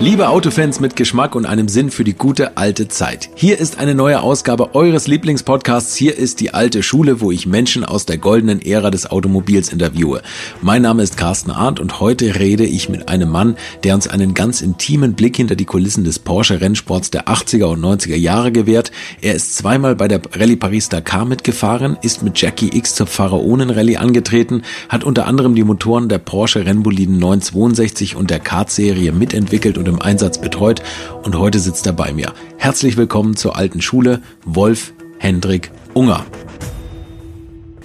[0.00, 3.30] Liebe Autofans mit Geschmack und einem Sinn für die gute alte Zeit.
[3.34, 5.96] Hier ist eine neue Ausgabe eures Lieblingspodcasts.
[5.96, 10.22] Hier ist die alte Schule, wo ich Menschen aus der goldenen Ära des Automobils interviewe.
[10.62, 14.34] Mein Name ist Carsten Arndt und heute rede ich mit einem Mann, der uns einen
[14.34, 18.92] ganz intimen Blick hinter die Kulissen des Porsche Rennsports der 80er und 90er Jahre gewährt.
[19.20, 24.62] Er ist zweimal bei der Rallye Paris-Dakar mitgefahren, ist mit Jackie X zur Pharaonen-Rallye angetreten,
[24.88, 30.00] hat unter anderem die Motoren der Porsche Rennboliden 962 und der Kart-Serie mitentwickelt und im
[30.00, 30.82] Einsatz betreut
[31.22, 32.32] und heute sitzt er bei mir.
[32.56, 36.24] Herzlich willkommen zur alten Schule, Wolf Hendrik Unger.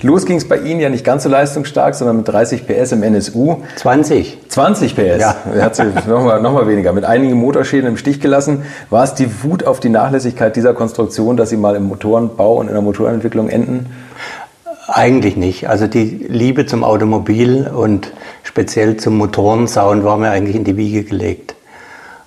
[0.04, 3.04] Los ging es bei Ihnen ja nicht ganz so leistungsstark, sondern mit 30 PS im
[3.04, 3.62] NSU.
[3.78, 4.38] 20.
[4.50, 5.22] 20 PS?
[5.22, 5.36] Ja.
[5.56, 6.92] Er hat nochmal noch mal weniger.
[6.92, 8.64] Mit einigen Motorschäden im Stich gelassen.
[8.90, 12.68] War es die Wut auf die Nachlässigkeit dieser Konstruktion, dass Sie mal im Motorenbau und
[12.68, 13.86] in der Motorenentwicklung enden?
[14.88, 15.70] Eigentlich nicht.
[15.70, 18.12] Also die Liebe zum Automobil und
[18.44, 21.56] speziell zum Motorensound war mir eigentlich in die Wiege gelegt.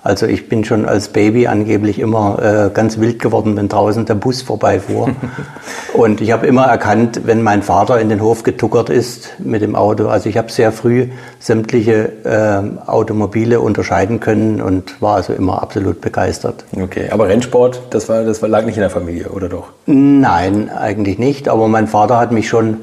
[0.06, 4.14] Also ich bin schon als Baby angeblich immer äh, ganz wild geworden, wenn draußen der
[4.14, 5.10] Bus vorbeifuhr.
[5.94, 9.74] und ich habe immer erkannt, wenn mein Vater in den Hof getuckert ist mit dem
[9.74, 10.06] Auto.
[10.06, 11.08] Also ich habe sehr früh
[11.40, 16.64] sämtliche äh, Automobile unterscheiden können und war also immer absolut begeistert.
[16.80, 19.72] Okay, aber Rennsport, das, war, das lag nicht in der Familie, oder doch?
[19.86, 21.48] Nein, eigentlich nicht.
[21.48, 22.78] Aber mein Vater hat mich schon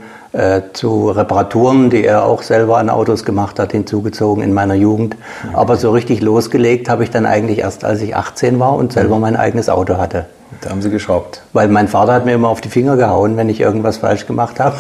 [0.73, 5.16] zu Reparaturen, die er auch selber an Autos gemacht hat, hinzugezogen in meiner Jugend.
[5.44, 5.56] Okay.
[5.56, 9.16] Aber so richtig losgelegt habe ich dann eigentlich erst, als ich 18 war und selber
[9.16, 9.22] mhm.
[9.22, 10.26] mein eigenes Auto hatte.
[10.61, 11.42] Da haben Sie geschraubt.
[11.54, 14.59] Weil mein Vater hat mir immer auf die Finger gehauen, wenn ich irgendwas falsch gemacht
[14.59, 14.76] habe.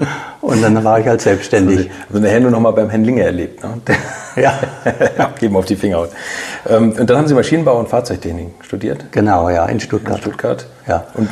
[0.40, 1.90] und dann war ich halt selbstständig.
[2.08, 3.62] Also eine Hände noch mal beim Händlinger erlebt.
[3.62, 3.80] Ne?
[4.42, 4.58] ja.
[5.18, 6.06] Abgeben auf die Finger.
[6.68, 9.06] Ähm, und dann haben Sie Maschinenbau und Fahrzeugtechnik studiert?
[9.12, 10.16] Genau, ja, in Stuttgart.
[10.16, 10.66] In Stuttgart.
[10.86, 11.04] Ja.
[11.14, 11.28] Und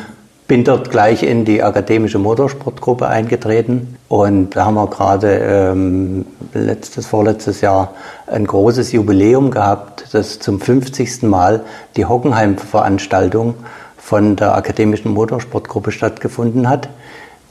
[0.46, 7.06] bin dort gleich in die akademische Motorsportgruppe eingetreten und da haben wir gerade ähm, letztes,
[7.06, 7.94] vorletztes Jahr
[8.26, 11.22] ein großes Jubiläum gehabt, das zum 50.
[11.22, 11.64] Mal
[11.96, 13.54] die Hockenheim-Veranstaltung
[13.96, 16.88] von der akademischen Motorsportgruppe stattgefunden hat,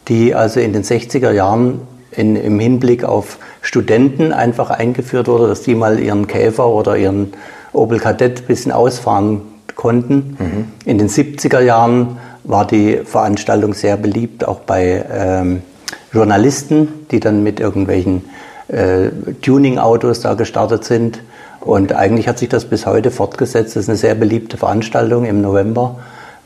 [0.08, 1.82] die also in den 60er Jahren
[2.12, 7.34] in, im Hinblick auf Studenten einfach eingeführt wurde, dass die mal ihren Käfer oder ihren
[7.74, 9.42] Opel Kadett ein bisschen ausfahren
[9.76, 10.38] konnten.
[10.40, 10.68] Mhm.
[10.86, 15.62] In den 70er Jahren war die Veranstaltung sehr beliebt, auch bei ähm,
[16.12, 18.24] Journalisten, die dann mit irgendwelchen
[18.68, 19.10] äh,
[19.42, 21.20] Tuning-Autos da gestartet sind.
[21.60, 23.76] Und eigentlich hat sich das bis heute fortgesetzt.
[23.76, 25.98] Das ist eine sehr beliebte Veranstaltung im November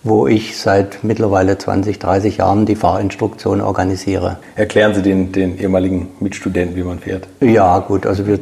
[0.04, 4.38] wo ich seit mittlerweile 20, 30 Jahren die Fahrinstruktion organisiere.
[4.56, 7.28] Erklären Sie den, den ehemaligen Mitstudenten, wie man fährt.
[7.42, 8.40] Ja, gut, also wir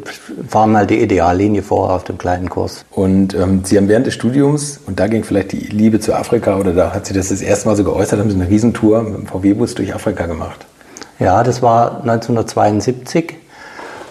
[0.47, 2.85] fahren mal die Ideallinie vor auf dem kleinen Kurs.
[2.91, 6.57] Und ähm, Sie haben während des Studiums, und da ging vielleicht die Liebe zu Afrika,
[6.57, 9.15] oder da hat Sie das das erste Mal so geäußert, haben Sie eine Riesentour mit
[9.15, 10.65] dem VW-Bus durch Afrika gemacht.
[11.19, 13.33] Ja, das war 1972.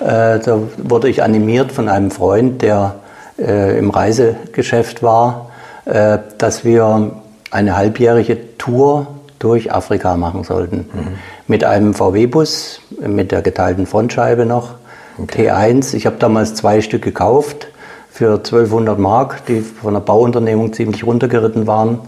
[0.01, 2.97] Äh, da wurde ich animiert von einem Freund, der
[3.39, 5.51] äh, im Reisegeschäft war,
[5.85, 7.13] äh, dass wir
[7.51, 9.07] eine halbjährige Tour
[9.39, 10.89] durch Afrika machen sollten.
[10.93, 11.19] Mhm.
[11.47, 14.75] Mit einem VW-Bus, mit der geteilten Frontscheibe noch,
[15.19, 15.51] okay.
[15.51, 15.95] T1.
[15.95, 17.69] Ich habe damals zwei Stück gekauft
[18.11, 22.01] für 1200 Mark, die von der Bauunternehmung ziemlich runtergeritten waren.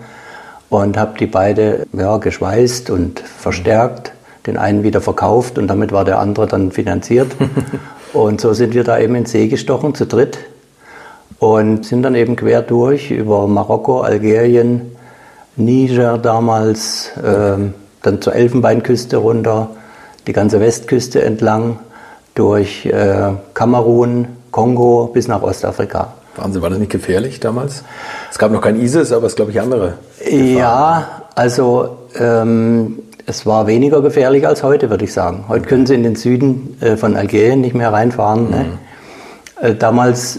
[0.71, 4.12] Und habe die beide ja, geschweißt und verstärkt,
[4.47, 7.32] den einen wieder verkauft und damit war der andere dann finanziert.
[8.12, 10.38] und so sind wir da eben ins See gestochen, zu dritt.
[11.38, 14.98] Und sind dann eben quer durch über Marokko, Algerien,
[15.59, 17.57] Niger damals, äh,
[18.03, 19.71] dann zur Elfenbeinküste runter,
[20.27, 21.79] die ganze Westküste entlang,
[22.35, 26.15] durch äh, Kamerun, Kongo bis nach Ostafrika.
[26.37, 27.83] Wahnsinn, war das nicht gefährlich damals?
[28.31, 29.95] Es gab noch kein ISIS, aber es glaube ich andere.
[30.21, 30.57] Gefahren.
[30.57, 35.47] Ja, also ähm, es war weniger gefährlich als heute, würde ich sagen.
[35.49, 38.51] Heute können Sie in den Süden äh, von Algerien nicht mehr reinfahren.
[38.51, 38.57] Ne?
[38.57, 38.63] Mhm.
[38.63, 39.75] Ne?
[39.75, 40.39] damals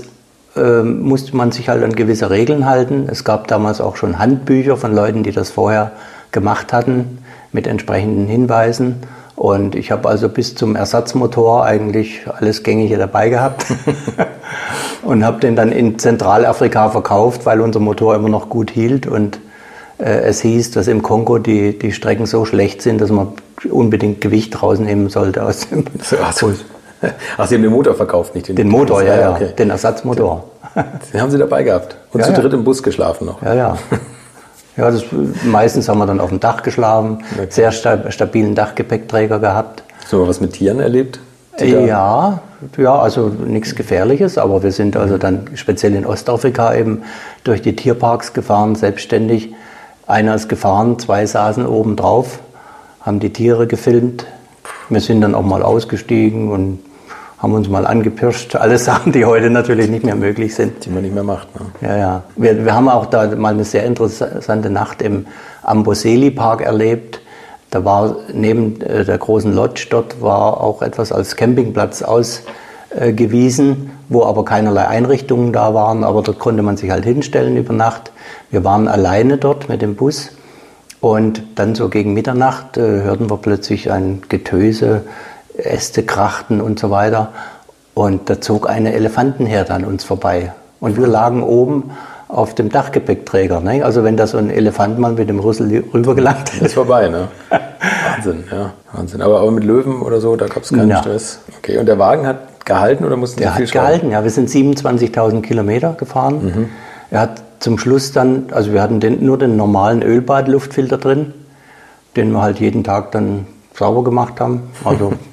[0.60, 3.08] ähm, musste man sich halt an gewisse Regeln halten.
[3.10, 5.92] Es gab damals auch schon Handbücher von Leuten, die das vorher
[6.32, 7.20] gemacht hatten,
[7.52, 8.98] mit entsprechenden Hinweisen.
[9.36, 13.66] Und ich habe also bis zum Ersatzmotor eigentlich alles Gängige dabei gehabt
[15.02, 19.40] und habe den dann in Zentralafrika verkauft, weil unser Motor immer noch gut hielt und
[19.98, 23.30] äh, es hieß, dass im Kongo die, die Strecken so schlecht sind, dass man
[23.70, 26.14] unbedingt Gewicht rausnehmen sollte aus dem Bus.
[27.38, 29.54] Ach, Sie haben den Motor verkauft, nicht den Den Motor, ja, ja, okay.
[29.58, 30.44] den Ersatzmotor.
[31.14, 33.42] Den haben Sie dabei gehabt und ja, zu dritt im Bus geschlafen noch.
[33.42, 33.78] Ja, ja.
[34.78, 35.04] Ja, das,
[35.44, 37.48] meistens haben wir dann auf dem Dach geschlafen, okay.
[37.50, 39.84] sehr stabilen Dachgepäckträger gehabt.
[40.08, 41.20] So was mit Tieren erlebt?
[41.60, 42.40] Ja,
[42.78, 47.04] ja, also nichts Gefährliches, aber wir sind also dann speziell in Ostafrika eben
[47.44, 49.54] durch die Tierparks gefahren, selbstständig.
[50.08, 52.40] Einer ist gefahren, zwei saßen oben drauf,
[53.02, 54.26] haben die Tiere gefilmt.
[54.88, 56.80] Wir sind dann auch mal ausgestiegen und
[57.40, 58.56] haben uns mal angepirscht.
[58.56, 60.86] Alles Sachen, die heute natürlich nicht mehr möglich sind.
[60.86, 61.48] Die man nicht mehr macht.
[61.60, 61.66] Ne?
[61.82, 62.24] Ja, ja.
[62.36, 65.26] Wir, wir haben auch da mal eine sehr interessante Nacht im
[65.64, 67.22] Amboseli Park erlebt.
[67.72, 74.24] Da war neben äh, der großen Lodge, dort war auch etwas als Campingplatz ausgewiesen, wo
[74.24, 78.12] aber keinerlei Einrichtungen da waren, aber dort konnte man sich halt hinstellen über Nacht.
[78.50, 80.32] Wir waren alleine dort mit dem Bus
[81.00, 85.04] und dann so gegen Mitternacht äh, hörten wir plötzlich ein Getöse,
[85.66, 87.30] Äste krachten und so weiter.
[87.94, 90.54] Und da zog eine Elefantenherde an uns vorbei.
[90.80, 91.92] Und wir lagen oben
[92.30, 93.60] auf dem Dachgepäckträger.
[93.60, 93.84] Ne?
[93.84, 96.66] Also wenn da so ein Elefant mal mit dem Rüssel rübergelangt hätte.
[96.66, 97.28] Ist vorbei, ne?
[98.16, 98.74] Wahnsinn, ja.
[98.94, 99.22] Wahnsinn.
[99.22, 101.00] Aber, aber mit Löwen oder so, da gab es keinen ja.
[101.00, 101.40] Stress.
[101.58, 104.24] Okay, und der Wagen hat gehalten oder mussten Der viel hat gehalten, ja.
[104.24, 106.46] Wir sind 27.000 Kilometer gefahren.
[106.46, 106.70] Mhm.
[107.10, 111.34] Er hat zum Schluss dann, also wir hatten den, nur den normalen Ölbadluftfilter drin,
[112.16, 115.14] den wir halt jeden Tag dann sauber gemacht haben, also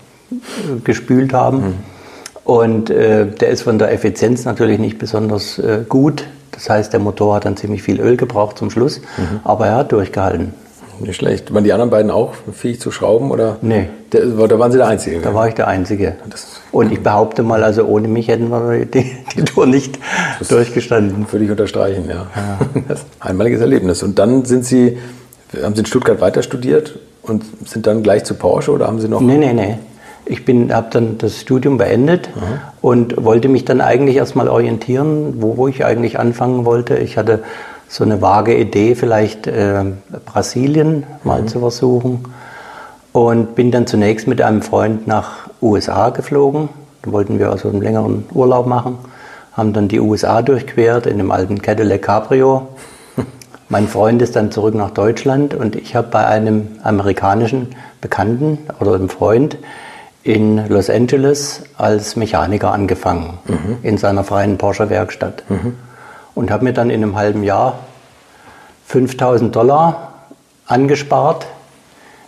[0.85, 1.59] gespült haben.
[1.59, 1.75] Mhm.
[2.45, 6.25] Und äh, der ist von der Effizienz natürlich nicht besonders äh, gut.
[6.53, 9.41] Das heißt, der Motor hat dann ziemlich viel Öl gebraucht zum Schluss, mhm.
[9.45, 10.55] aber er hat durchgehalten.
[11.01, 11.53] Nicht schlecht.
[11.53, 13.31] Waren die anderen beiden auch fähig zu schrauben?
[13.31, 13.59] Oder?
[13.61, 13.89] Nee.
[14.11, 15.21] Da waren Sie der Einzige?
[15.21, 16.17] Da war ich der Einzige.
[16.73, 19.99] Und ich behaupte mal, also ohne mich hätten wir die, die Tour nicht
[20.39, 21.27] das durchgestanden.
[21.31, 22.27] Würde ich unterstreichen, ja.
[22.35, 22.97] ja.
[23.21, 24.03] Einmaliges Erlebnis.
[24.03, 24.97] Und dann sind Sie,
[25.63, 29.09] haben Sie in Stuttgart weiter studiert und sind dann gleich zu Porsche oder haben Sie
[29.09, 29.21] noch?
[29.21, 29.79] Nee, nee, nee.
[30.29, 32.73] Ich habe dann das Studium beendet Aha.
[32.83, 36.97] und wollte mich dann eigentlich erstmal orientieren, wo, wo ich eigentlich anfangen wollte.
[36.97, 37.45] Ich hatte
[37.89, 39.85] so eine vage Idee, vielleicht äh,
[40.25, 41.49] Brasilien mal mhm.
[41.49, 42.25] zu versuchen.
[43.13, 46.69] Und bin dann zunächst mit einem Freund nach USA geflogen.
[47.03, 48.99] Da wollten wir also einen längeren Urlaub machen.
[49.53, 52.67] Haben dann die USA durchquert in einem alten Cadillac Cabrio.
[53.69, 57.69] mein Freund ist dann zurück nach Deutschland und ich habe bei einem amerikanischen
[58.01, 59.57] Bekannten oder einem Freund
[60.27, 63.79] in Los Angeles als Mechaniker angefangen, mhm.
[63.83, 65.45] in seiner freien Porsche-Werkstatt.
[65.49, 65.77] Mhm.
[66.35, 67.79] Und habe mir dann in einem halben Jahr
[68.87, 70.13] 5000 Dollar
[70.67, 71.47] angespart,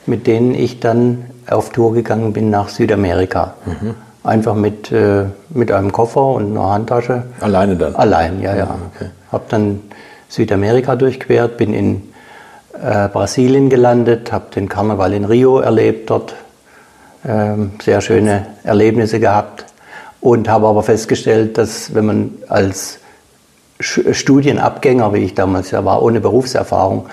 [0.07, 3.55] mit denen ich dann auf Tour gegangen bin nach Südamerika.
[3.67, 3.95] Mhm.
[4.23, 7.25] Einfach mit, äh, mit einem Koffer und einer Handtasche.
[7.41, 7.97] Alleine dann?
[7.97, 8.79] Allein, ja, ja.
[8.95, 9.11] Okay.
[9.33, 9.81] Habe dann
[10.29, 12.03] Südamerika durchquert, bin in
[12.75, 16.37] äh, Brasilien gelandet, habe den Karneval in Rio erlebt dort,
[17.83, 19.67] sehr schöne Erlebnisse gehabt
[20.21, 22.99] und habe aber festgestellt, dass wenn man als
[23.81, 27.07] Studienabgänger, wie ich damals ja war, ohne Berufserfahrung,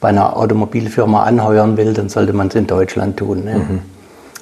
[0.00, 3.44] bei einer Automobilfirma anheuern will, dann sollte man es in Deutschland tun.
[3.44, 3.54] Ne?
[3.54, 3.80] Mhm.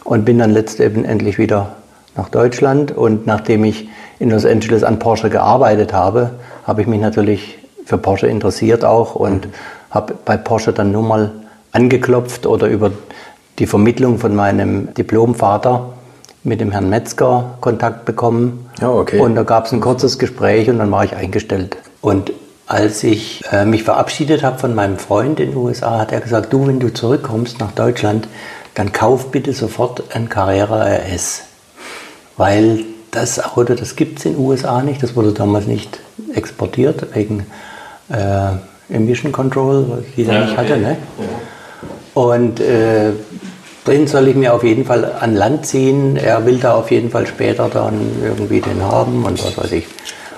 [0.04, 1.74] Und bin dann letztendlich wieder
[2.16, 3.88] nach Deutschland und nachdem ich
[4.18, 6.30] in Los Angeles an Porsche gearbeitet habe,
[6.64, 9.50] habe ich mich natürlich für Porsche interessiert auch und mhm.
[9.90, 11.32] habe bei Porsche dann nur mal
[11.72, 12.90] angeklopft oder über
[13.58, 15.94] die Vermittlung von meinem Diplomvater
[16.44, 18.70] mit dem Herrn Metzger Kontakt bekommen.
[18.80, 19.18] Oh, okay.
[19.20, 21.76] Und da gab es ein kurzes Gespräch und dann war ich eingestellt.
[22.00, 22.32] Und
[22.66, 26.52] als ich äh, mich verabschiedet habe von meinem Freund in den USA, hat er gesagt,
[26.52, 28.28] du, wenn du zurückkommst nach Deutschland,
[28.74, 31.42] dann kauf bitte sofort ein Carrera RS.
[32.36, 35.98] Weil das Auto, das gibt es in den USA nicht, das wurde damals nicht
[36.34, 37.46] exportiert wegen
[38.10, 40.76] äh, Emission Control, die er ja, nicht hatte.
[40.76, 40.96] Ne?
[41.18, 41.24] Ja.
[42.18, 43.12] Und äh,
[43.86, 46.16] den soll ich mir auf jeden Fall an Land ziehen.
[46.16, 47.94] Er will da auf jeden Fall später dann
[48.24, 49.86] irgendwie den haben und was weiß ich.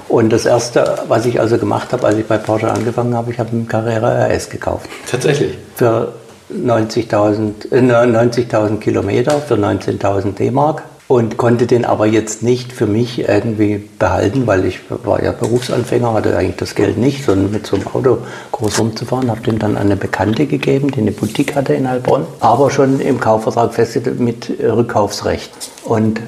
[0.06, 3.38] Und das Erste, was ich also gemacht habe, als ich bei Porsche angefangen habe, ich
[3.38, 4.90] habe einen Carrera RS gekauft.
[5.10, 5.56] Tatsächlich?
[5.74, 6.12] Für
[6.54, 13.28] 90.000 äh, 90 Kilometer, für 19.000 D-Mark und konnte den aber jetzt nicht für mich
[13.28, 17.74] irgendwie behalten, weil ich war ja Berufsanfänger, hatte eigentlich das Geld nicht, sondern mit so
[17.74, 18.18] einem Auto
[18.52, 22.28] groß rumzufahren, habe den dann an eine Bekannte gegeben, die eine Boutique hatte in Heilbronn,
[22.38, 25.50] aber schon im Kaufvertrag festgestellt mit Rückkaufsrecht.
[25.84, 26.20] Und,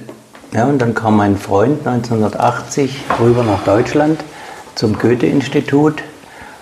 [0.53, 4.19] ja, und dann kam mein Freund 1980 rüber nach Deutschland
[4.75, 6.03] zum Goethe-Institut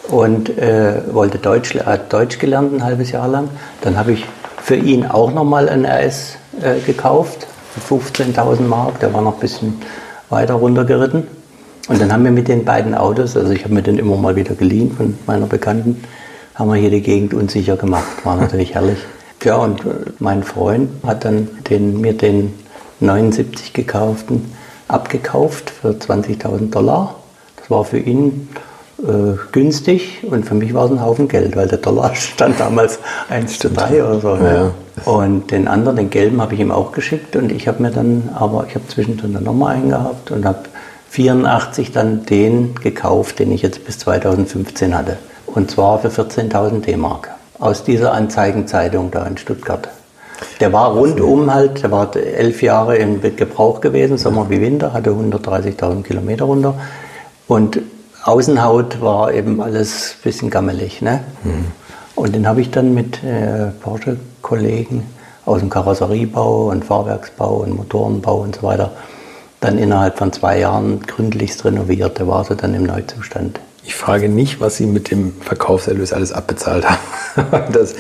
[0.09, 3.49] und äh, wollte Deutsch, hat Deutsch gelernt ein halbes Jahr lang.
[3.81, 4.27] Dann habe ich
[4.63, 7.47] für ihn auch nochmal ein RS äh, gekauft
[7.89, 9.81] 15.000 Mark, der war noch ein bisschen
[10.29, 11.27] weiter runtergeritten.
[11.89, 14.37] Und dann haben wir mit den beiden Autos, also ich habe mir den immer mal
[14.37, 16.03] wieder geliehen von meiner Bekannten,
[16.55, 18.25] haben wir hier die Gegend unsicher gemacht.
[18.25, 18.99] War natürlich herrlich.
[19.43, 22.55] Ja, und äh, mein Freund hat dann den, mir den
[23.01, 24.53] 79 gekauften
[24.89, 27.15] abgekauft für 20.000 Dollar.
[27.57, 28.49] Das war für ihn
[29.03, 32.99] äh, günstig und für mich war es ein Haufen Geld, weil der Dollar stand damals
[33.29, 34.37] 1 zu 3 oder so.
[34.37, 34.71] Ja.
[35.05, 38.31] Und den anderen, den gelben, habe ich ihm auch geschickt und ich habe mir dann,
[38.35, 40.61] aber ich habe zwischendrin dann nochmal einen gehabt und habe
[41.11, 45.17] 84 dann den gekauft, den ich jetzt bis 2015 hatte.
[45.47, 47.31] Und zwar für 14.000 D-Mark.
[47.59, 49.89] Aus dieser Anzeigenzeitung da in Stuttgart.
[50.61, 55.11] Der war rundum halt, der war elf Jahre in Gebrauch gewesen, Sommer wie Winter, hatte
[55.11, 56.75] 130.000 Kilometer runter.
[57.49, 57.81] Und
[58.25, 61.03] Außenhaut war eben alles ein bisschen gammelig.
[61.03, 61.21] Ne?
[61.45, 61.67] Mhm.
[62.15, 65.05] Und den habe ich dann mit äh, Porsche-Kollegen
[65.47, 68.93] aus dem Karosseriebau und Fahrwerksbau und Motorenbau und so weiter
[69.61, 72.19] dann innerhalb von zwei Jahren gründlichst renoviert.
[72.19, 73.61] Der war so dann im Neuzustand.
[73.85, 76.87] Ich frage nicht, was Sie mit dem Verkaufserlös alles abbezahlt
[77.37, 77.73] haben.
[77.73, 77.95] das,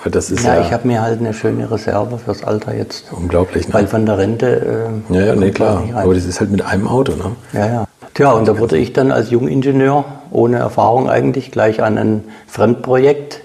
[0.00, 3.04] aber das ist ja, ja ich habe mir halt eine schöne Reserve fürs Alter jetzt.
[3.12, 3.74] Unglaublich, ne?
[3.74, 4.90] Weil von der Rente.
[5.10, 5.82] Äh, ja, ja, nee, klar.
[5.94, 7.36] Aber das ist halt mit einem Auto, ne?
[7.52, 7.88] Ja, ja.
[8.18, 13.42] Tja, und da wurde ich dann als Jungingenieur, ohne Erfahrung eigentlich, gleich an ein Fremdprojekt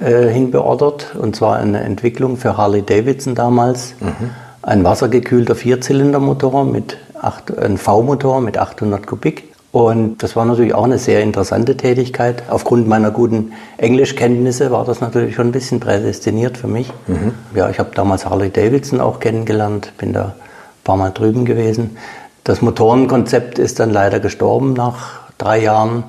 [0.00, 1.16] äh, hinbeordert.
[1.18, 3.94] Und zwar eine Entwicklung für Harley Davidson damals.
[4.00, 4.28] Mhm.
[4.60, 9.44] Ein wassergekühlter Vierzylindermotor mit acht, ein V-Motor mit 800 Kubik.
[9.72, 12.42] Und das war natürlich auch eine sehr interessante Tätigkeit.
[12.50, 16.92] Aufgrund meiner guten Englischkenntnisse war das natürlich schon ein bisschen prädestiniert für mich.
[17.06, 17.32] Mhm.
[17.54, 21.96] Ja, ich habe damals Harley Davidson auch kennengelernt, bin da ein paar Mal drüben gewesen.
[22.44, 26.02] Das Motorenkonzept ist dann leider gestorben nach drei Jahren,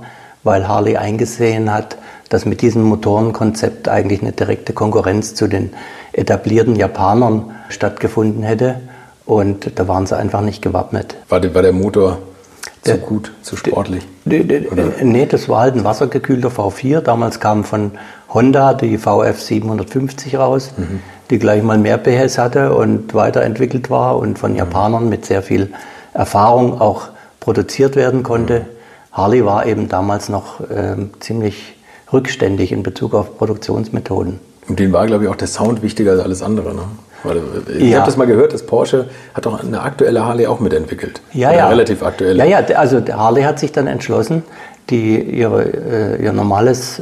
[0.43, 1.97] weil Harley eingesehen hat,
[2.29, 5.73] dass mit diesem Motorenkonzept eigentlich eine direkte Konkurrenz zu den
[6.11, 8.81] etablierten Japanern stattgefunden hätte.
[9.25, 11.15] Und da waren sie einfach nicht gewappnet.
[11.29, 12.17] War, der, war der Motor
[12.81, 14.03] zu gut, zu sportlich?
[14.25, 17.01] Nee, das war halt ein wassergekühlter V4.
[17.01, 17.91] Damals kam von
[18.33, 20.99] Honda die VF 750 raus, mhm.
[21.29, 25.69] die gleich mal mehr PS hatte und weiterentwickelt war und von Japanern mit sehr viel
[26.13, 28.59] Erfahrung auch produziert werden konnte.
[28.59, 28.65] Mhm.
[29.11, 31.75] Harley war eben damals noch äh, ziemlich
[32.11, 34.39] rückständig in Bezug auf Produktionsmethoden.
[34.67, 36.73] Und denen war, glaube ich, auch der Sound wichtiger als alles andere.
[36.73, 36.83] Ne?
[37.77, 37.99] Ich ja.
[37.99, 41.21] habe das mal gehört, dass Porsche hat doch eine aktuelle Harley auch mitentwickelt.
[41.31, 41.69] Ja, Oder ja.
[41.69, 42.45] Relativ aktuelle.
[42.45, 44.43] Ja, ja, also Harley hat sich dann entschlossen,
[44.89, 47.01] die, ihre, äh, ihr normales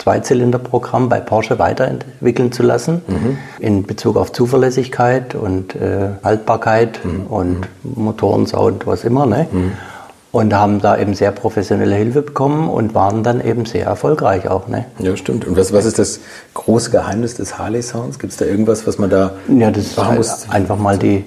[0.00, 3.38] Zweizylinderprogramm bei Porsche weiterentwickeln zu lassen mhm.
[3.58, 7.26] in Bezug auf Zuverlässigkeit und äh, Haltbarkeit mhm.
[7.26, 8.04] und mhm.
[8.04, 9.26] Motorensound, was immer.
[9.26, 9.46] Ne?
[9.50, 9.72] Mhm
[10.32, 14.68] und haben da eben sehr professionelle Hilfe bekommen und waren dann eben sehr erfolgreich auch.
[14.68, 14.84] Ne?
[14.98, 15.46] Ja, stimmt.
[15.46, 16.20] Und was, was ist das
[16.54, 18.18] große Geheimnis des Harley-Sounds?
[18.18, 21.24] Gibt es da irgendwas, was man da Ja, das ist halt einfach mal die,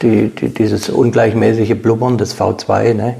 [0.00, 3.16] die, die, dieses ungleichmäßige Blubbern des V2, ne?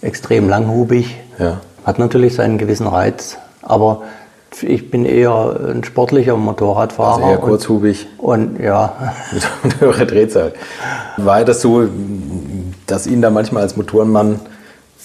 [0.00, 1.16] extrem langhubig.
[1.38, 1.60] Ja.
[1.84, 4.02] Hat natürlich seinen gewissen Reiz, aber
[4.62, 7.24] ich bin eher ein sportlicher Motorradfahrer.
[7.24, 8.06] Also eher kurzhubig.
[8.18, 9.14] Und, und ja.
[9.62, 10.52] Mit höherer Drehzahl.
[11.16, 11.88] War das so,
[12.86, 14.40] dass Ihnen da manchmal als Motorenmann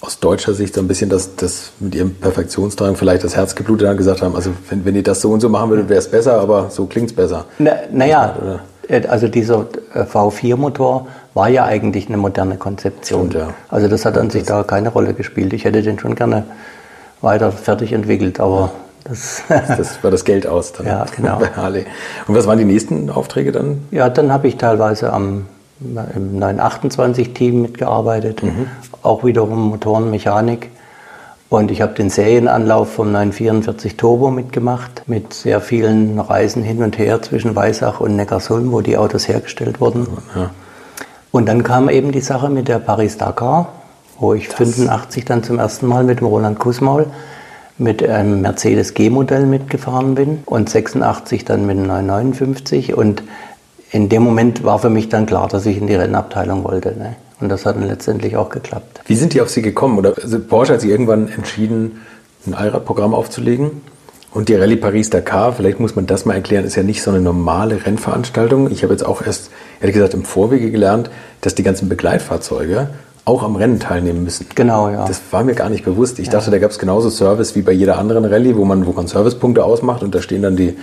[0.04, 3.88] aus deutscher Sicht so ein bisschen das, das mit ihrem Perfektionsdrang vielleicht das Herz geblutet
[3.88, 6.12] haben, gesagt haben, also wenn, wenn ihr das so und so machen würdet, wäre es
[6.12, 7.46] besser, aber so klingt es besser.
[7.58, 13.30] Na, naja, äh, also dieser äh, V4-Motor war ja eigentlich eine moderne Konzeption.
[13.30, 13.54] Stimmt, ja.
[13.70, 15.54] Also das hat an sich da keine Rolle gespielt.
[15.54, 16.44] Ich hätte den schon gerne
[17.22, 18.72] weiter fertig entwickelt, aber
[19.04, 21.40] das, das war das Geld aus dann ja, genau.
[21.40, 21.86] bei Harley.
[22.28, 23.86] Und was waren die nächsten Aufträge dann?
[23.92, 25.46] Ja, dann habe ich teilweise am
[25.80, 28.68] im 928-Team mitgearbeitet, mhm.
[29.02, 30.70] auch wiederum Motorenmechanik.
[31.50, 36.98] Und ich habe den Serienanlauf vom 944 Turbo mitgemacht, mit sehr vielen Reisen hin und
[36.98, 40.08] her zwischen Weissach und Neckarsulm, wo die Autos hergestellt wurden.
[40.36, 40.50] Ja.
[41.32, 43.68] Und dann kam eben die Sache mit der Paris-Dakar,
[44.20, 47.08] wo ich das 85 dann zum ersten Mal mit dem Roland Kussmaul
[47.78, 53.24] mit einem Mercedes G-Modell mitgefahren bin und 86 dann mit dem 959 und
[53.92, 56.98] in dem Moment war für mich dann klar, dass ich in die Rennabteilung wollte.
[56.98, 57.16] Ne?
[57.40, 59.02] Und das hat dann letztendlich auch geklappt.
[59.06, 59.98] Wie sind die auf Sie gekommen?
[59.98, 62.02] Oder also Porsche hat sich irgendwann entschieden,
[62.48, 63.82] ein Allradprogramm aufzulegen.
[64.32, 67.22] Und die Rallye Paris-Dakar, vielleicht muss man das mal erklären, ist ja nicht so eine
[67.22, 68.72] normale Rennveranstaltung.
[68.72, 71.12] Ich habe jetzt auch erst, ehrlich gesagt, im Vorwege gelernt,
[71.42, 72.90] dass die ganzen Begleitfahrzeuge
[73.26, 74.48] auch am Rennen teilnehmen müssen.
[74.54, 75.06] Genau, ja.
[75.08, 76.20] Das war mir gar nicht bewusst.
[76.20, 76.34] Ich ja.
[76.34, 79.08] dachte, da gab es genauso Service wie bei jeder anderen Rallye, wo man, wo man
[79.08, 80.76] Servicepunkte ausmacht und da stehen dann die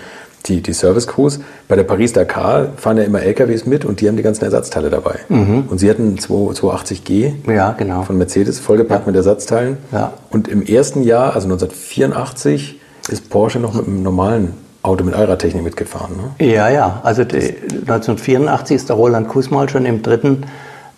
[0.47, 1.41] die, die Service-Crews.
[1.69, 5.21] Bei der Paris-Dakar fahren ja immer LKWs mit und die haben die ganzen Ersatzteile dabei.
[5.29, 5.65] Mhm.
[5.69, 8.03] Und sie hatten einen 280G ja, genau.
[8.03, 9.07] von Mercedes, vollgepackt ja.
[9.07, 9.79] mit Ersatzteilen.
[9.93, 10.13] Ja.
[10.31, 12.81] Und im ersten Jahr, also 1984,
[13.11, 16.17] ist Porsche noch mit einem normalen Auto mit Allradtechnik mitgefahren.
[16.17, 16.47] Ne?
[16.47, 17.01] Ja, ja.
[17.03, 20.45] Also die, 1984 ist der Roland Kusmal schon im dritten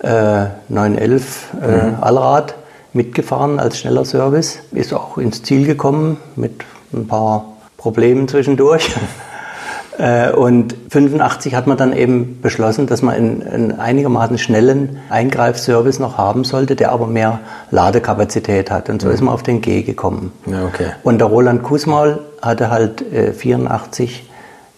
[0.02, 2.02] äh, 911 äh, mhm.
[2.02, 2.54] Allrad
[2.92, 4.58] mitgefahren als schneller Service.
[4.72, 7.44] Ist auch ins Ziel gekommen mit ein paar
[7.76, 8.90] Problemen zwischendurch.
[9.98, 15.98] Äh, und 85 hat man dann eben beschlossen, dass man einen, einen, einigermaßen schnellen Eingreifservice
[15.98, 17.40] noch haben sollte, der aber mehr
[17.70, 18.88] Ladekapazität hat.
[18.88, 19.14] Und so mhm.
[19.14, 20.32] ist man auf den G gekommen.
[20.46, 20.92] Ja, okay.
[21.02, 24.30] Und der Roland Kusmaul hatte halt äh, 84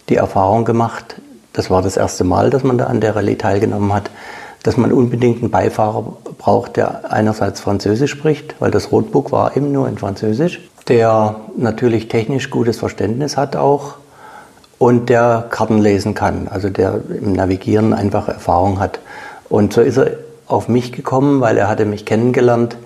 [0.09, 1.15] die Erfahrung gemacht,
[1.53, 4.09] das war das erste Mal, dass man da an der Rallye teilgenommen hat,
[4.65, 9.71] dass man unbedingt einen Beifahrer braucht, der einerseits Französisch spricht, weil das Rotbuch war eben
[9.71, 13.95] nur in Französisch der natürlich technisch gutes Verständnis hat auch
[14.77, 18.99] und der Karten lesen kann, also der im Navigieren einfach Erfahrung hat.
[19.49, 20.11] Und so ist er
[20.47, 22.77] auf mich gekommen, weil er hatte mich kennengelernt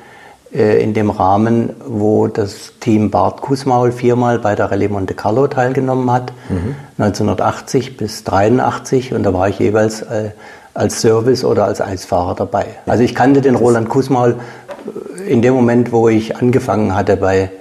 [0.54, 5.48] äh, in dem Rahmen, wo das Team Bart Kussmaul viermal bei der Rallye Monte Carlo
[5.48, 6.76] teilgenommen hat, mhm.
[7.00, 10.32] 1980 bis 83 und da war ich jeweils äh,
[10.74, 12.66] als Service oder als Eisfahrer dabei.
[12.86, 14.36] Also ich kannte den Roland Kussmaul
[15.18, 17.52] äh, in dem Moment, wo ich angefangen hatte bei,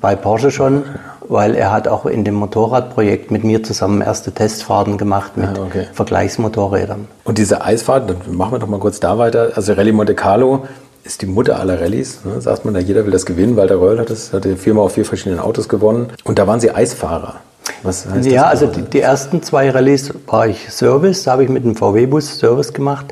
[0.00, 0.84] bei Porsche schon,
[1.28, 5.62] weil er hat auch in dem Motorradprojekt mit mir zusammen erste Testfahrten gemacht mit ah,
[5.66, 5.86] okay.
[5.92, 7.08] Vergleichsmotorrädern.
[7.24, 9.52] Und diese Eisfahrt, dann machen wir doch mal kurz da weiter.
[9.54, 10.66] Also Rallye Monte Carlo
[11.04, 12.20] ist die Mutter aller Rallyes.
[12.24, 12.40] Ne?
[12.40, 13.56] Sagt man da, jeder will das gewinnen.
[13.56, 16.08] Walter Röll hat das, hat die Firma auf vier verschiedenen Autos gewonnen.
[16.24, 17.36] Und da waren Sie Eisfahrer.
[17.82, 18.62] Was heißt ja, das?
[18.62, 21.24] also die, die, ersten zwei Rallyes war ich Service.
[21.24, 23.06] Da habe ich mit dem VW-Bus Service gemacht.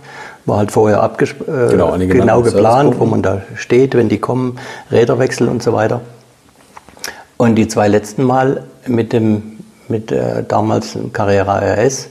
[0.44, 4.58] War halt vorher abges äh, genau, genau geplant, wo man da steht, wenn die kommen,
[4.90, 6.00] Räderwechsel und so weiter.
[7.36, 9.56] Und die zwei letzten Mal mit dem
[9.88, 12.08] mit äh, damals Carrera RS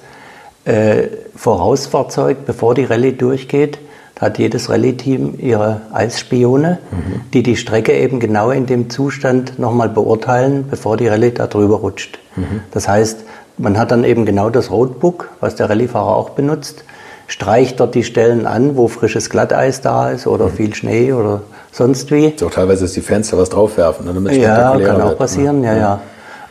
[0.66, 3.80] äh, Vorausfahrzeug, bevor die Rallye durchgeht,
[4.16, 7.22] da hat jedes Rallye-Team ihre Eisspione, mhm.
[7.34, 11.76] die die Strecke eben genau in dem Zustand nochmal beurteilen, bevor die Rallye da drüber
[11.76, 12.20] rutscht.
[12.36, 12.62] Mhm.
[12.72, 13.26] Das heißt,
[13.58, 16.86] man hat dann eben genau das Roadbook, was der Rallyefahrer auch benutzt,
[17.28, 20.52] streicht dort die Stellen an, wo frisches Glatteis da ist oder mhm.
[20.52, 21.42] viel Schnee oder
[21.72, 22.34] sonst wie.
[22.38, 24.06] So, teilweise, dass die Fenster was drauf werfen.
[24.06, 26.02] Damit ja, kann auch passieren, ja, ja.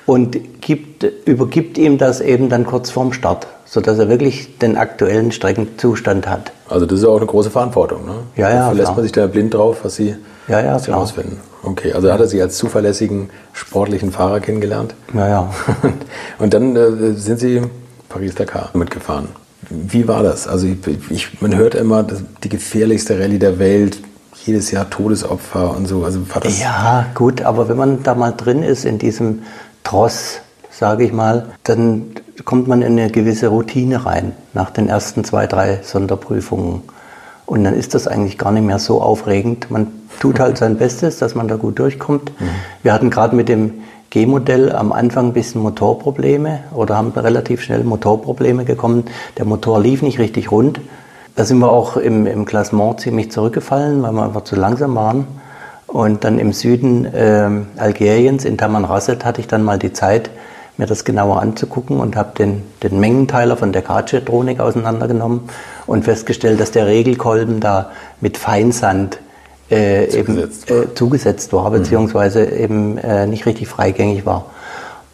[0.06, 5.32] Und gibt, übergibt ihm das eben dann kurz vorm Start sodass er wirklich den aktuellen
[5.32, 6.52] Streckenzustand hat.
[6.68, 8.06] Also das ist ja auch eine große Verantwortung.
[8.06, 8.14] Ne?
[8.36, 8.66] Ja, ja.
[8.66, 8.96] Verlässt klar.
[8.96, 10.14] man sich da blind drauf, was Sie,
[10.46, 11.40] ja, ja, was Sie herausfinden.
[11.62, 14.94] Okay, also hat er Sie als zuverlässigen sportlichen Fahrer kennengelernt.
[15.12, 15.54] Ja, ja.
[16.38, 17.62] Und dann äh, sind Sie
[18.08, 19.28] Paris-Dakar mitgefahren.
[19.70, 20.46] Wie war das?
[20.46, 22.04] Also ich, ich, man hört immer,
[22.44, 23.98] die gefährlichste Rallye der Welt,
[24.44, 26.04] jedes Jahr Todesopfer und so.
[26.04, 29.40] Also war das ja, gut, aber wenn man da mal drin ist in diesem
[29.84, 32.06] Tross, sage ich mal, dann
[32.44, 36.82] kommt man in eine gewisse Routine rein nach den ersten zwei, drei Sonderprüfungen.
[37.46, 39.70] Und dann ist das eigentlich gar nicht mehr so aufregend.
[39.70, 42.32] Man tut halt sein Bestes, dass man da gut durchkommt.
[42.40, 42.48] Mhm.
[42.82, 47.84] Wir hatten gerade mit dem G-Modell am Anfang ein bisschen Motorprobleme oder haben relativ schnell
[47.84, 49.04] Motorprobleme gekommen.
[49.38, 50.80] Der Motor lief nicht richtig rund.
[51.36, 55.26] Da sind wir auch im, im Klassement ziemlich zurückgefallen, weil wir einfach zu langsam waren.
[55.94, 60.28] Und dann im Süden äh, Algeriens, in Tamanrasset, hatte ich dann mal die Zeit,
[60.76, 65.42] mir das genauer anzugucken und habe den, den Mengenteiler von der Kartschetronik auseinandergenommen
[65.86, 69.20] und festgestellt, dass der Regelkolben da mit Feinsand
[69.70, 71.74] äh, zugesetzt, eben, äh, zugesetzt war, mhm.
[71.74, 74.46] beziehungsweise eben äh, nicht richtig freigängig war.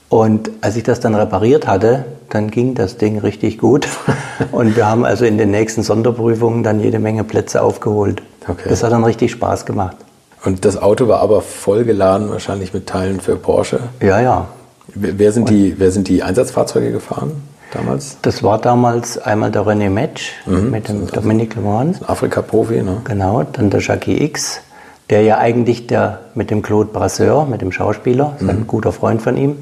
[0.08, 3.86] Und als ich das dann repariert hatte, dann ging das Ding richtig gut.
[4.50, 8.22] Und wir haben also in den nächsten Sonderprüfungen dann jede Menge Plätze aufgeholt.
[8.48, 8.70] Okay.
[8.70, 9.98] Das hat dann richtig Spaß gemacht.
[10.44, 13.80] Und das Auto war aber vollgeladen wahrscheinlich mit Teilen für Porsche?
[14.00, 14.48] Ja, ja.
[14.94, 18.16] Wer sind, die, wer sind die Einsatzfahrzeuge gefahren damals?
[18.22, 20.70] Das war damals einmal der René Metsch mhm.
[20.70, 22.02] mit dem Dominique Le Mans.
[22.02, 23.02] Afrika-Profi, ne?
[23.04, 24.60] Genau, dann der Jackie X,
[25.08, 28.50] der ja eigentlich der mit dem Claude Brasseur, mit dem Schauspieler, mhm.
[28.50, 29.58] ein guter Freund von ihm,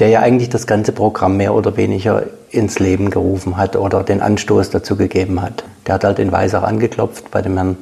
[0.00, 4.20] der ja eigentlich das ganze Programm mehr oder weniger ins Leben gerufen hat oder den
[4.20, 5.64] Anstoß dazu gegeben hat.
[5.86, 7.76] Der hat halt in Weisach angeklopft bei dem Herrn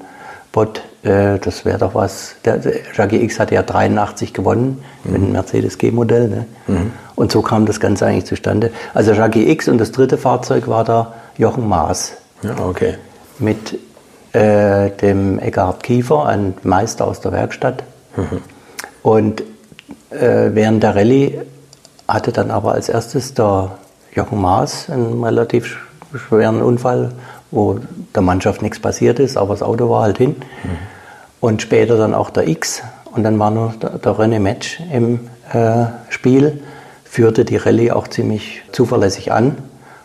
[0.53, 2.35] Bott, äh, das wäre doch was.
[2.45, 5.13] Der, der Jackie X hatte ja 83 gewonnen mhm.
[5.13, 6.29] mit dem Mercedes G-Modell.
[6.29, 6.47] Ne?
[6.67, 6.93] Mhm.
[7.15, 8.73] Und so kam das Ganze eigentlich zustande.
[8.93, 12.15] Also Jackie X und das dritte Fahrzeug war der Jochen Maas.
[12.43, 12.95] Ja, okay.
[13.39, 13.79] Mit
[14.33, 17.85] äh, dem Eckhard Kiefer, ein Meister aus der Werkstatt.
[18.17, 18.43] Mhm.
[19.03, 19.43] Und
[20.11, 21.41] äh, während der Rallye
[22.09, 23.79] hatte dann aber als erstes der
[24.13, 25.79] Jochen Maas einen relativ
[26.15, 27.13] schweren Unfall,
[27.53, 27.79] wo
[28.15, 30.37] der Mannschaft nichts passiert ist, aber das Auto war halt hin.
[30.65, 30.96] Mhm.
[31.41, 32.83] Und später dann auch der X.
[33.13, 35.21] Und dann war nur der, der René Match im
[35.53, 36.63] äh, Spiel,
[37.05, 39.57] führte die Rallye auch ziemlich zuverlässig an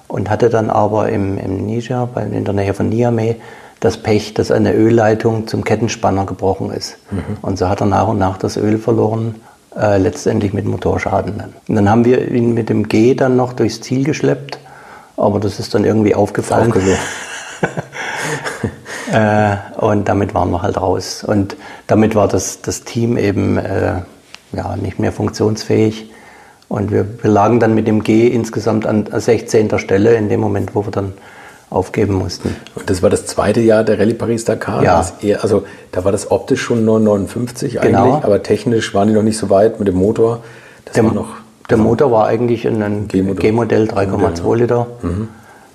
[0.08, 3.38] und hatte dann aber im, im Niger, in der Nähe von Niamey,
[3.80, 6.98] das Pech, dass eine Ölleitung zum Kettenspanner gebrochen ist.
[7.10, 7.38] Mhm.
[7.42, 9.36] Und so hat er nach und nach das Öl verloren,
[9.76, 11.38] äh, letztendlich mit Motorschaden.
[11.38, 11.54] Dann.
[11.68, 14.60] Und dann haben wir ihn mit dem G dann noch durchs Ziel geschleppt,
[15.18, 16.72] aber das ist dann irgendwie aufgefallen.
[19.12, 21.24] Äh, und damit waren wir halt raus.
[21.24, 24.02] Und damit war das, das Team eben äh,
[24.54, 26.12] ja, nicht mehr funktionsfähig.
[26.70, 29.78] Und wir, wir, lagen dann mit dem G insgesamt an 16.
[29.80, 31.14] Stelle in dem Moment, wo wir dann
[31.70, 32.56] aufgeben mussten.
[32.76, 34.84] Und das war das zweite Jahr der Rallye Paris-Dakar?
[34.84, 35.06] Ja.
[35.22, 38.22] Eher, also da war das optisch schon 959 eigentlich, genau.
[38.24, 40.44] aber technisch waren die noch nicht so weit mit dem Motor.
[40.86, 41.30] Das der, war noch,
[41.70, 44.88] der Motor war eigentlich ein G-Modell 3,2 Liter.
[45.02, 45.28] Mhm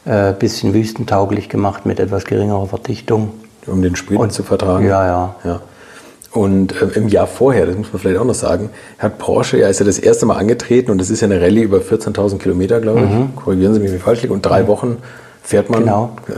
[0.06, 3.32] äh, bisschen wüstentauglich gemacht mit etwas geringerer Verdichtung.
[3.66, 4.86] Um den Sprit zu vertragen?
[4.86, 5.34] Ja, ja.
[5.44, 5.60] ja.
[6.32, 9.68] Und äh, im Jahr vorher, das muss man vielleicht auch noch sagen, hat Porsche, ja,
[9.68, 12.80] ist ja das erste Mal angetreten und das ist ja eine Rallye über 14.000 Kilometer,
[12.80, 13.10] glaube ich.
[13.10, 13.34] Mhm.
[13.34, 14.32] Korrigieren Sie mich, wie falsch liegt.
[14.32, 14.66] Und drei mhm.
[14.68, 14.96] Wochen
[15.42, 16.16] fährt man, genau.
[16.28, 16.34] Äh,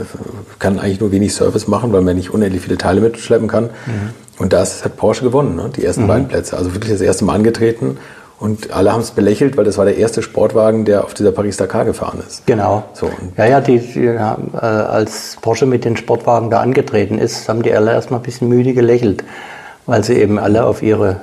[0.57, 3.65] kann eigentlich nur wenig Service machen, weil man nicht unendlich viele Teile mitschleppen kann.
[3.65, 4.09] Mhm.
[4.39, 5.69] Und das hat Porsche gewonnen, ne?
[5.75, 6.07] die ersten mhm.
[6.07, 6.57] beiden Plätze.
[6.57, 7.97] Also wirklich das erste Mal angetreten.
[8.39, 11.83] Und alle haben es belächelt, weil das war der erste Sportwagen, der auf dieser Paris-Dakar
[11.83, 12.45] gefahren ist.
[12.45, 12.83] Genau.
[12.93, 13.09] So.
[13.35, 17.63] Ja, ja, die, die ja, äh, als Porsche mit den Sportwagen da angetreten ist, haben
[17.63, 19.23] die alle erstmal ein bisschen müde gelächelt
[19.89, 21.21] weil sie eben alle auf ihre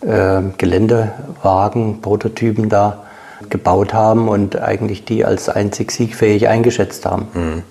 [0.00, 3.04] äh, Geländewagen, Prototypen da
[3.50, 7.28] gebaut haben und eigentlich die als einzig siegfähig eingeschätzt haben.
[7.34, 7.62] Mhm.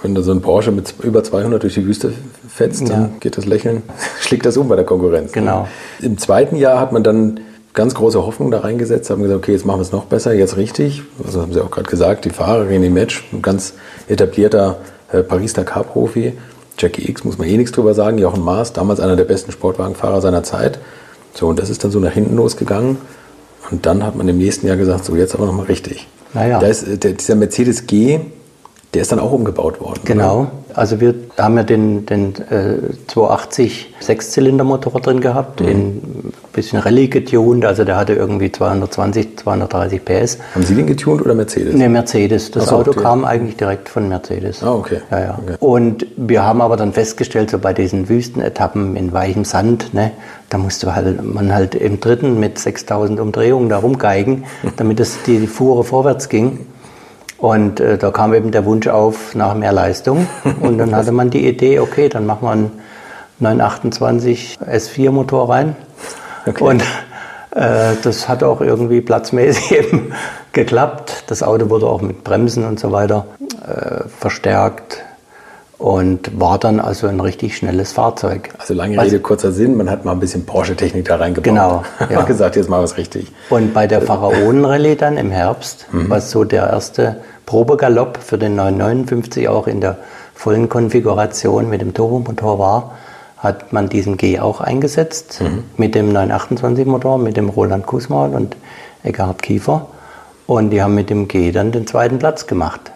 [0.00, 2.12] Wenn da so ein Porsche mit über 200 durch die Wüste
[2.48, 2.94] fetzt, ja.
[2.94, 3.82] dann geht das Lächeln,
[4.20, 5.30] schlägt das um bei der Konkurrenz.
[5.32, 5.68] Genau.
[6.00, 7.40] Im zweiten Jahr hat man dann
[7.74, 10.56] ganz große Hoffnung da reingesetzt, haben gesagt, okay, jetzt machen wir es noch besser, jetzt
[10.56, 11.02] richtig.
[11.24, 13.74] Also haben Sie auch gerade gesagt, die Fahrerin im Match, ein ganz
[14.08, 14.78] etablierter
[15.10, 16.34] äh, Paris-Dakar-Profi,
[16.78, 20.20] Jackie X muss man eh nichts drüber sagen, Jochen Maas, damals einer der besten Sportwagenfahrer
[20.20, 20.78] seiner Zeit.
[21.34, 22.98] So, und das ist dann so nach hinten losgegangen.
[23.70, 26.08] Und dann hat man im nächsten Jahr gesagt, so jetzt aber nochmal richtig.
[26.34, 26.58] Naja.
[26.58, 28.20] Da ist äh, der, dieser Mercedes G,
[28.94, 30.00] der ist dann auch umgebaut worden.
[30.04, 30.40] Genau.
[30.40, 30.50] Oder?
[30.74, 35.68] Also wir haben ja den, den äh, 280 Sechszylindermotor drin gehabt, mhm.
[35.68, 40.38] in ein bisschen Rallye getuned, also der hatte irgendwie 220, 230 PS.
[40.54, 41.74] Haben Sie den getuned oder Mercedes?
[41.74, 42.50] Ne, Mercedes.
[42.50, 43.00] Das so, Auto okay.
[43.00, 44.62] kam eigentlich direkt von Mercedes.
[44.62, 45.00] Ah, okay.
[45.10, 45.38] Ja, ja.
[45.42, 45.56] Okay.
[45.60, 50.12] Und wir haben aber dann festgestellt, so bei diesen Wüstenetappen in weichem Sand, ne,
[50.50, 54.44] da musste halt, man halt im dritten mit 6000 Umdrehungen da rumgeigen,
[54.76, 56.66] damit es die Fuhre vorwärts ging.
[57.42, 60.28] Und äh, da kam eben der Wunsch auf nach mehr Leistung.
[60.60, 62.70] Und dann hatte man die Idee, okay, dann machen wir einen
[63.40, 65.74] 928 S4 Motor rein.
[66.46, 66.62] Okay.
[66.62, 66.82] Und
[67.50, 70.12] äh, das hat auch irgendwie platzmäßig eben
[70.52, 71.24] geklappt.
[71.26, 73.26] Das Auto wurde auch mit Bremsen und so weiter
[73.66, 75.02] äh, verstärkt
[75.82, 78.50] und war dann also ein richtig schnelles Fahrzeug.
[78.56, 81.44] Also lange Rede, kurzer Sinn, man hat mal ein bisschen Porsche-Technik da reingebaut.
[81.44, 81.82] Genau.
[82.08, 82.22] Ja.
[82.22, 83.32] gesagt, jetzt machen wir es richtig.
[83.50, 86.08] Und bei der Pharaonen-Rallye dann im Herbst, mhm.
[86.08, 87.16] was so der erste
[87.46, 89.98] Probegalopp für den 959 auch in der
[90.34, 92.92] vollen Konfiguration mit dem Turbomotor war,
[93.38, 95.64] hat man diesen G auch eingesetzt mhm.
[95.76, 98.56] mit dem 928 Motor, mit dem Roland Kusmal und
[99.02, 99.88] Eckhard Kiefer.
[100.46, 102.92] Und die haben mit dem G dann den zweiten Platz gemacht.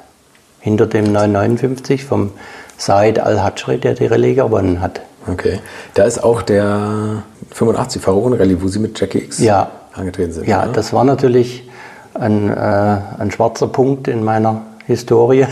[0.60, 2.30] Hinter dem 959 vom
[2.78, 5.00] Said Al-Hajri, der die Rallye gewonnen hat.
[5.26, 5.60] Okay.
[5.94, 9.70] Da ist auch der 85 Pharaon Rallye, wo Sie mit Jackie X ja.
[9.94, 10.46] angetreten sind.
[10.46, 10.72] Ja, oder?
[10.72, 11.68] das war natürlich
[12.14, 15.46] ein, äh, ein schwarzer Punkt in meiner Historie.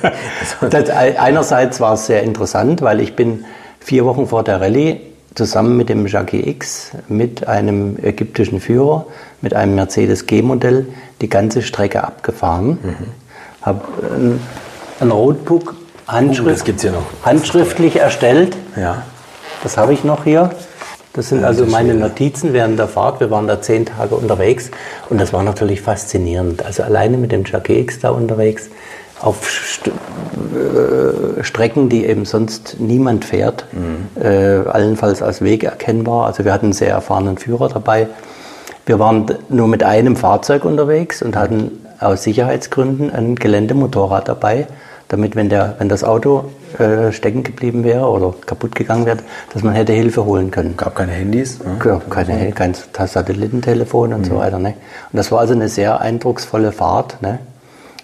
[0.70, 3.44] das, einerseits war es sehr interessant, weil ich bin
[3.80, 5.00] vier Wochen vor der Rallye
[5.34, 9.06] zusammen mit dem Jackie X, mit einem ägyptischen Führer,
[9.42, 10.86] mit einem Mercedes G-Modell
[11.20, 12.78] die ganze Strecke abgefahren.
[12.82, 12.96] Mhm.
[13.62, 13.82] Habe
[14.14, 14.40] ein,
[15.00, 15.74] ein Roadbook
[16.06, 16.92] Handschrift, oh, ja
[17.24, 18.56] handschriftlich erstellt.
[18.76, 19.02] Ja.
[19.62, 20.50] Das habe ich noch hier.
[21.14, 23.20] Das sind also meine Notizen während der Fahrt.
[23.20, 24.70] Wir waren da zehn Tage unterwegs
[25.08, 26.64] und das war natürlich faszinierend.
[26.64, 28.68] Also alleine mit dem Jackie X da unterwegs
[29.20, 34.20] auf St äh, Strecken, die eben sonst niemand fährt, mhm.
[34.20, 36.26] äh, allenfalls als Weg erkennbar.
[36.26, 38.08] Also wir hatten einen sehr erfahrenen Führer dabei.
[38.84, 44.66] Wir waren nur mit einem Fahrzeug unterwegs und hatten aus Sicherheitsgründen ein Geländemotorrad dabei
[45.14, 49.18] damit, wenn, der, wenn das Auto äh, stecken geblieben wäre oder kaputt gegangen wäre,
[49.52, 50.76] dass man hätte Hilfe holen können.
[50.76, 51.60] Gab keine Handys?
[51.60, 51.78] Ne?
[51.84, 54.24] Ja, keine, kein Satellitentelefon und mhm.
[54.24, 54.58] so weiter.
[54.58, 54.70] Ne?
[55.12, 57.22] Und das war also eine sehr eindrucksvolle Fahrt.
[57.22, 57.38] Ne?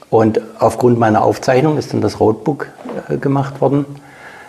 [0.09, 2.69] Und aufgrund meiner Aufzeichnung ist dann das Roadbook
[3.09, 3.87] äh, gemacht worden.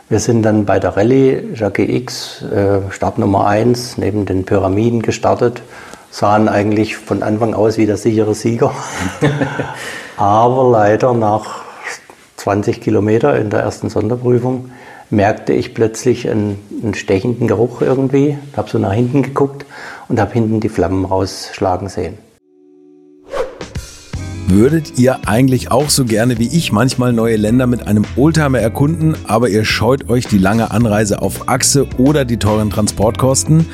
[0.07, 5.01] Wir sind dann bei der Rallye Jackie X, äh, Start Nummer 1, neben den Pyramiden
[5.01, 5.63] gestartet.
[6.11, 8.71] Sahen eigentlich von Anfang aus wie der sichere Sieger.
[10.17, 11.60] Aber leider nach
[12.41, 14.71] 20 Kilometer in der ersten Sonderprüfung
[15.11, 19.67] merkte ich plötzlich einen, einen stechenden Geruch irgendwie, habe so nach hinten geguckt
[20.07, 22.17] und habe hinten die Flammen rausschlagen sehen.
[24.47, 29.15] Würdet ihr eigentlich auch so gerne wie ich manchmal neue Länder mit einem Oldtimer erkunden,
[29.27, 33.67] aber ihr scheut euch die lange Anreise auf Achse oder die teuren Transportkosten?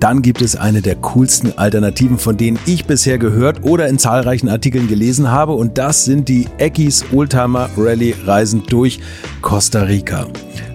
[0.00, 4.48] Dann gibt es eine der coolsten Alternativen, von denen ich bisher gehört oder in zahlreichen
[4.48, 5.52] Artikeln gelesen habe.
[5.52, 9.00] Und das sind die Eckis Oldtimer Rally Reisen durch
[9.42, 10.26] Costa Rica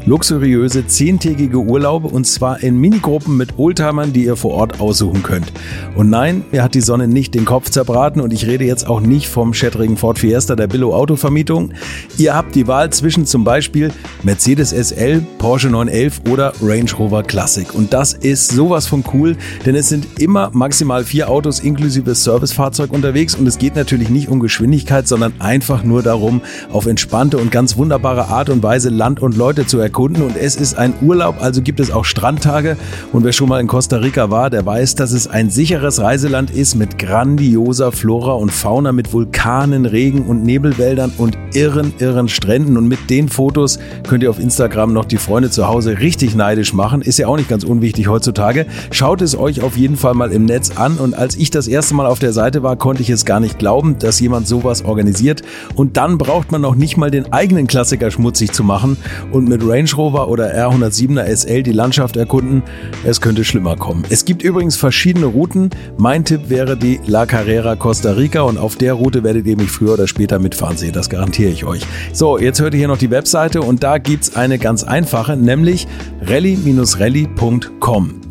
[0.06, 5.52] luxuriöse zehntägige Urlaube und zwar in Minigruppen mit Oldtimern, die ihr vor Ort aussuchen könnt.
[5.96, 9.00] Und nein, mir hat die Sonne nicht den Kopf zerbraten und ich rede jetzt auch
[9.00, 11.74] nicht vom schättrigen Ford Fiesta der Billo Autovermietung.
[12.18, 13.92] Ihr habt die Wahl zwischen zum Beispiel
[14.24, 17.74] Mercedes SL, Porsche 911 oder Range Rover Classic.
[17.74, 22.92] Und das ist sowas von cool, denn es sind immer maximal vier Autos inklusive Servicefahrzeug
[22.92, 27.52] unterwegs und es geht natürlich nicht um Geschwindigkeit, sondern einfach nur darum, auf entspannte und
[27.52, 30.94] ganz wunderbare Art und Weise Land und Leute zu erkunden erkunden und es ist ein
[31.02, 32.78] Urlaub, also gibt es auch Strandtage.
[33.12, 36.50] Und wer schon mal in Costa Rica war, der weiß, dass es ein sicheres Reiseland
[36.50, 42.78] ist mit grandioser Flora und Fauna, mit Vulkanen, Regen und Nebelwäldern und irren, irren Stränden.
[42.78, 46.74] Und mit den Fotos könnt ihr auf Instagram noch die Freunde zu Hause richtig neidisch
[46.74, 47.02] machen.
[47.02, 48.66] Ist ja auch nicht ganz unwichtig heutzutage.
[49.02, 50.98] Schaut es euch auf jeden Fall mal im Netz an.
[50.98, 53.58] Und als ich das erste Mal auf der Seite war, konnte ich es gar nicht
[53.58, 55.42] glauben, dass jemand sowas organisiert.
[55.74, 58.98] Und dann braucht man noch nicht mal den eigenen Klassiker schmutzig zu machen
[59.32, 62.62] und mit Range Rover oder R107er SL die Landschaft erkunden.
[63.04, 64.04] Es könnte schlimmer kommen.
[64.12, 65.72] Es gibt übrigens verschiedene Routen.
[65.98, 69.72] Mein Tipp wäre die La Carrera Costa Rica und auf der Route werdet ihr mich
[69.72, 70.94] früher oder später mitfahren sehen.
[70.94, 71.82] Das garantiere ich euch.
[72.14, 75.36] So, jetzt hört ihr hier noch die Webseite und da gibt es eine ganz einfache,
[75.36, 75.88] nämlich
[76.22, 78.31] rally-rally.com.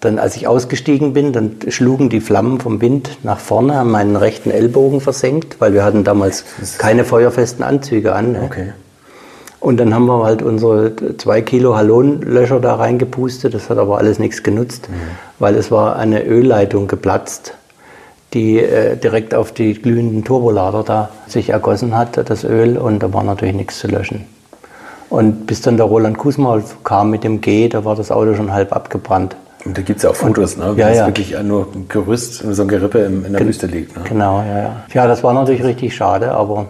[0.00, 4.16] dann, als ich ausgestiegen bin, dann schlugen die Flammen vom Wind nach vorne, haben meinen
[4.16, 6.44] rechten Ellbogen versenkt, weil wir hatten damals
[6.78, 8.32] keine feuerfesten Anzüge an.
[8.32, 8.42] Ne?
[8.42, 8.72] Okay.
[9.60, 13.52] Und dann haben wir halt unsere zwei Kilo Halonlöscher da reingepustet.
[13.52, 14.94] Das hat aber alles nichts genutzt, mhm.
[15.38, 17.54] weil es war eine Ölleitung geplatzt,
[18.32, 22.78] die äh, direkt auf die glühenden Turbolader da sich ergossen hat, das Öl.
[22.78, 24.24] Und da war natürlich nichts zu löschen.
[25.10, 28.52] Und bis dann der Roland Kusmal kam mit dem G, da war das Auto schon
[28.52, 29.36] halb abgebrannt.
[29.64, 30.76] Und da gibt es ja auch Fotos, ne?
[30.76, 31.06] Wie ja, ja.
[31.06, 33.96] wirklich nur ein Gerüst, so ein Gerippe in, in der Wüste liegt.
[33.96, 34.04] Ne?
[34.08, 34.76] Genau, ja, ja.
[34.92, 36.66] Ja, das war natürlich richtig schade, aber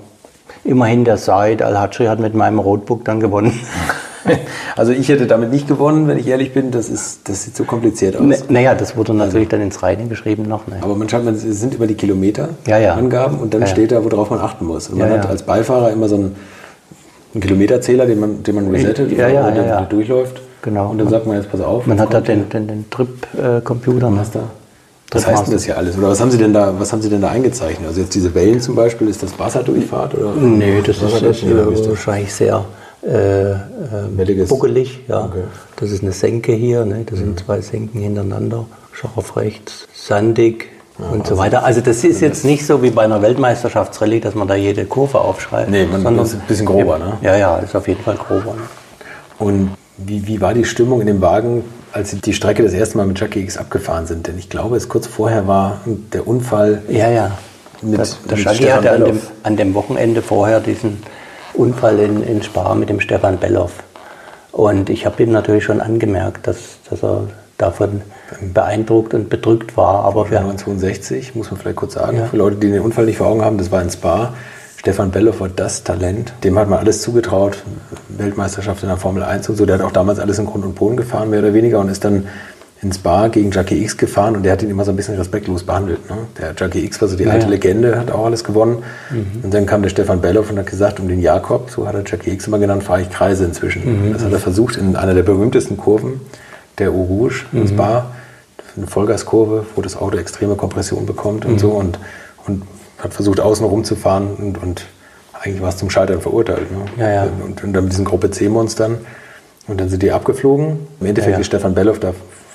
[0.64, 3.58] immerhin der Said Al-Hatschri hat mit meinem Roadbook dann gewonnen.
[4.76, 6.70] Also ich hätte damit nicht gewonnen, wenn ich ehrlich bin.
[6.70, 8.44] Das, ist, das sieht so kompliziert aus.
[8.48, 10.66] Naja, das wurde natürlich dann ins Reine geschrieben noch.
[10.66, 10.76] Ne?
[10.82, 12.94] Aber man schreibt, es sind immer die Kilometer ja, ja.
[12.94, 14.88] Angaben und dann steht da, worauf man achten muss.
[14.88, 16.36] Und man hat als Beifahrer immer so einen,
[17.34, 20.40] einen Kilometerzähler, den man, den man resettet, ja, ja, wenn ja, der durchläuft.
[20.62, 20.90] Genau.
[20.90, 21.86] Und dann sagt man jetzt, pass auf.
[21.86, 24.10] Man hat da den, den, den Trip-Computer.
[24.16, 24.40] Was da?
[25.12, 25.98] Was heißt denn das hier alles?
[25.98, 27.88] Oder was haben Sie denn da, was haben Sie denn da eingezeichnet?
[27.88, 30.14] Also jetzt diese Wellen zum Beispiel, ist das Wasserdurchfahrt?
[30.14, 30.34] Oder?
[30.34, 32.64] Nee, das ist, das ist wahrscheinlich sehr
[33.02, 35.00] äh, äh, buckelig.
[35.08, 35.24] Ja.
[35.24, 35.42] Okay.
[35.76, 37.04] Das ist eine Senke hier, ne?
[37.06, 40.68] das sind zwei Senken hintereinander, scharf rechts, sandig,
[41.10, 41.64] und so weiter.
[41.64, 45.20] Also das ist jetzt nicht so wie bei einer Weltmeisterschaftsrallye, dass man da jede Kurve
[45.20, 45.70] aufschreibt.
[45.70, 47.16] Nee, man sondern, ist ein bisschen grober, ne?
[47.22, 48.54] Ja, ja, ist auf jeden Fall grober.
[48.54, 48.60] Ne?
[49.38, 49.70] Und
[50.06, 53.06] wie, wie war die Stimmung in dem Wagen, als Sie die Strecke das erste Mal
[53.06, 54.26] mit Jackie X abgefahren sind?
[54.26, 56.82] Denn ich glaube, es kurz vorher war der Unfall.
[56.88, 57.38] Ja, ja.
[57.82, 61.02] Mit, der, der mit Jackie hatte an dem, an dem, Wochenende vorher diesen
[61.54, 63.82] Unfall in, in Spa mit dem Stefan Belloff.
[64.52, 66.58] Und ich habe ihm natürlich schon angemerkt, dass,
[66.88, 68.02] dass er davon
[68.52, 70.04] beeindruckt und bedrückt war.
[70.04, 72.26] Aber wir 1962, muss man vielleicht kurz sagen, ja.
[72.26, 74.34] für Leute, die den Unfall nicht vor Augen haben, das war in Spa.
[74.80, 76.32] Stefan Belloff war das Talent.
[76.42, 77.62] Dem hat man alles zugetraut.
[78.08, 79.66] Weltmeisterschaft in der Formel 1 und so.
[79.66, 82.02] Der hat auch damals alles in Grund und Boden gefahren, mehr oder weniger, und ist
[82.02, 82.26] dann
[82.80, 85.64] ins Bar gegen Jackie X gefahren und der hat ihn immer so ein bisschen respektlos
[85.64, 86.08] behandelt.
[86.08, 86.16] Ne?
[86.38, 87.50] Der Jackie X war so die ja, alte ja.
[87.50, 88.82] Legende, hat auch alles gewonnen.
[89.10, 89.44] Mhm.
[89.44, 92.02] Und dann kam der Stefan Belloff und hat gesagt, um den Jakob, so hat er
[92.06, 94.06] Jackie X immer genannt, fahre ich Kreise inzwischen.
[94.08, 94.12] Mhm.
[94.14, 96.22] Das hat er versucht in einer der berühmtesten Kurven,
[96.78, 97.60] der Eau Rouge, mhm.
[97.60, 98.12] ins Bar.
[98.78, 101.58] Eine Vollgaskurve, wo das Auto extreme Kompression bekommt und mhm.
[101.58, 101.68] so.
[101.72, 101.98] Und,
[102.46, 102.62] und
[103.02, 104.86] hat versucht, außen rum zu fahren und, und
[105.32, 106.70] eigentlich war es zum Scheitern verurteilt.
[106.70, 106.84] Ne?
[106.98, 107.22] Ja, ja.
[107.44, 108.98] Und, und dann mit diesen Gruppe C-Monstern.
[109.68, 110.86] Und dann sind die abgeflogen.
[111.00, 112.12] Im Endeffekt ja, ist Stefan Belloff da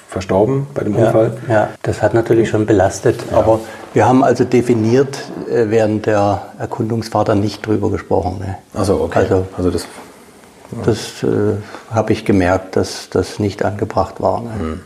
[0.09, 1.37] verstorben bei dem Unfall.
[1.49, 3.19] Ja, das hat natürlich schon belastet.
[3.31, 3.59] Aber
[3.93, 5.17] wir haben also definiert
[5.49, 8.39] äh, während der Erkundungsfahrt nicht drüber gesprochen.
[8.39, 8.57] Ne?
[8.73, 9.19] Also okay.
[9.19, 9.87] Also, also das,
[10.85, 11.55] das äh,
[11.89, 14.41] habe ich gemerkt, dass das nicht angebracht war.
[14.41, 14.49] Ne?
[14.57, 14.79] Hm.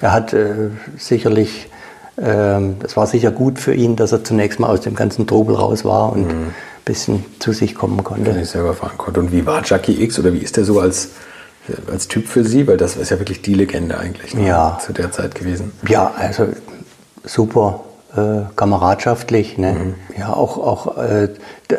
[0.00, 1.68] Er hat äh, sicherlich
[2.20, 5.84] es war sicher gut für ihn, dass er zunächst mal aus dem ganzen Trubel raus
[5.84, 6.30] war und mhm.
[6.30, 6.54] ein
[6.84, 8.38] bisschen zu sich kommen konnte.
[8.40, 9.20] Ich selber fahren konnte.
[9.20, 11.10] Und wie war Jackie X oder wie ist der so als,
[11.90, 12.66] als Typ für Sie?
[12.66, 14.46] Weil das ist ja wirklich die Legende eigentlich ne?
[14.46, 14.78] ja.
[14.84, 15.72] zu der Zeit gewesen.
[15.88, 16.48] Ja, also
[17.24, 17.84] super
[18.16, 19.56] äh, kameradschaftlich.
[19.58, 19.72] Ne?
[19.72, 19.94] Mhm.
[20.18, 21.28] Ja, auch, auch äh,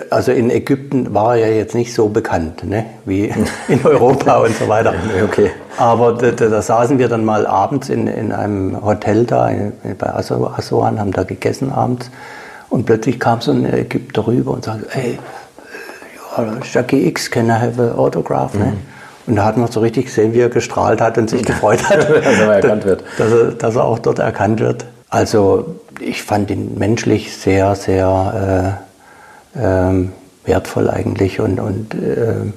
[0.10, 2.86] also in Ägypten war er ja jetzt nicht so bekannt ne?
[3.06, 3.34] wie
[3.68, 4.94] in Europa und so weiter.
[5.24, 5.52] Okay.
[5.82, 9.74] Aber da, da, da, saßen wir dann mal abends in, in einem Hotel da in,
[9.98, 12.12] bei Aswan, haben da gegessen abends
[12.70, 15.18] und plötzlich kam so ein Ägypter rüber und sagte, hey,
[16.38, 18.54] ja, Jackie X, can I have an autograph?
[18.54, 18.66] Ne?
[18.66, 18.78] Mhm.
[19.26, 22.08] Und da hat man so richtig gesehen, wie er gestrahlt hat und sich gefreut hat,
[22.08, 23.04] dass er erkannt wird.
[23.18, 24.86] Dass er, dass er auch dort erkannt wird.
[25.10, 28.78] Also ich fand ihn menschlich sehr, sehr
[29.56, 30.14] äh, ähm,
[30.46, 32.52] wertvoll eigentlich und, und äh,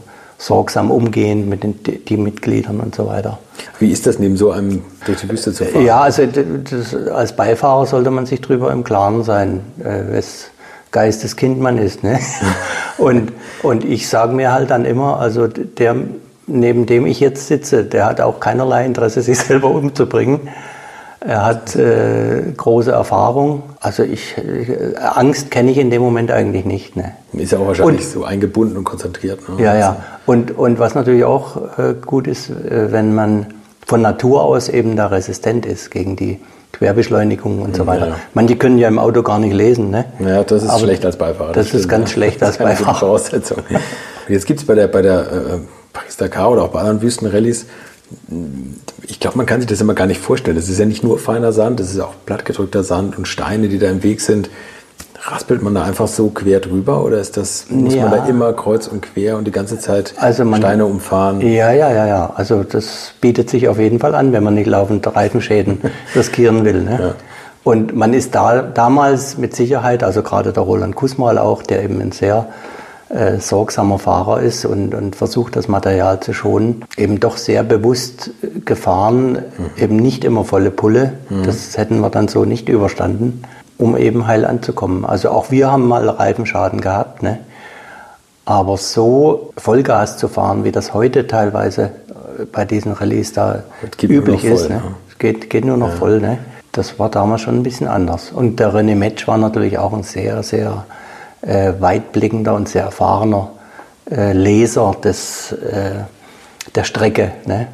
[0.45, 3.39] sorgsam umgehen mit den Teammitgliedern und so weiter.
[3.79, 5.85] Wie ist das neben so einem durch die Wüste zu fahren?
[5.85, 10.51] Ja, also das, als Beifahrer sollte man sich darüber im Klaren sein, äh, wes
[10.91, 12.05] Geisteskind man ist.
[12.05, 12.21] Ne?
[12.99, 15.97] und, und ich sage mir halt dann immer, also der,
[16.47, 20.41] neben dem ich jetzt sitze, der hat auch keinerlei Interesse, sich selber umzubringen.
[21.27, 23.63] Er hat äh, große Erfahrung.
[23.81, 26.97] Also ich, äh, Angst kenne ich in dem Moment eigentlich nicht.
[26.97, 27.13] Ne?
[27.33, 29.41] Ist ja auch wahrscheinlich und, so eingebunden und konzentriert.
[29.49, 29.65] Ne?
[29.65, 29.97] Ja, ja.
[30.27, 33.47] Und, und was natürlich auch äh, gut ist, äh, wenn man
[33.87, 36.41] von Natur aus eben da resistent ist gegen die
[36.73, 38.07] Querbeschleunigung und so weiter.
[38.07, 38.21] Ja, ja.
[38.35, 39.91] Manche können ja im Auto gar nicht lesen.
[39.91, 40.05] Ne?
[40.19, 41.53] Ja, das ist Aber schlecht als Beifahrer.
[41.53, 42.15] Das, das ist ganz ja.
[42.15, 42.99] schlecht als Beifahrer.
[42.99, 43.59] Voraussetzung.
[44.29, 45.59] Jetzt gibt es bei der, bei der äh,
[45.95, 47.67] Paris-Dakar oder auch bei anderen Wüstenrallyes
[49.07, 50.57] ich glaube, man kann sich das immer gar nicht vorstellen.
[50.57, 53.79] Das ist ja nicht nur feiner Sand, das ist auch plattgedrückter Sand und Steine, die
[53.79, 54.51] da im Weg sind.
[55.27, 58.03] Raspelt man da einfach so quer drüber oder ist das, muss ja.
[58.03, 61.41] man da immer kreuz und quer und die ganze Zeit also man, Steine umfahren?
[61.41, 62.33] Ja, ja, ja, ja.
[62.37, 65.81] Also das bietet sich auf jeden Fall an, wenn man nicht laufend Reifenschäden
[66.15, 66.83] riskieren will.
[66.83, 66.99] Ne?
[67.01, 67.15] Ja.
[67.65, 72.03] Und man ist da damals mit Sicherheit, also gerade der Roland Kusmal auch, der eben
[72.03, 72.49] ein sehr
[73.15, 78.31] äh, sorgsamer Fahrer ist und, und versucht, das Material zu schonen, eben doch sehr bewusst
[78.65, 79.71] gefahren, mhm.
[79.77, 81.13] eben nicht immer volle Pulle.
[81.31, 81.45] Mhm.
[81.45, 83.45] Das hätten wir dann so nicht überstanden,
[83.79, 85.05] um eben heil anzukommen.
[85.05, 87.39] Also auch wir haben mal Reifenschaden gehabt, ne?
[88.47, 93.63] aber so Vollgas zu fahren, wie das heute teilweise äh, bei diesen Rallyes da
[94.03, 94.83] üblich voll, ist, ne?
[95.09, 95.95] es geht, geht nur noch ja.
[95.95, 96.21] voll.
[96.21, 96.39] Ne?
[96.73, 98.33] Das war damals schon ein bisschen anders.
[98.33, 101.04] Und der René Metsch war natürlich auch ein sehr, sehr äh,
[101.47, 103.51] weitblickender und sehr erfahrener
[104.11, 106.05] äh, Leser des, äh,
[106.75, 107.33] der Strecke.
[107.47, 107.69] Ne?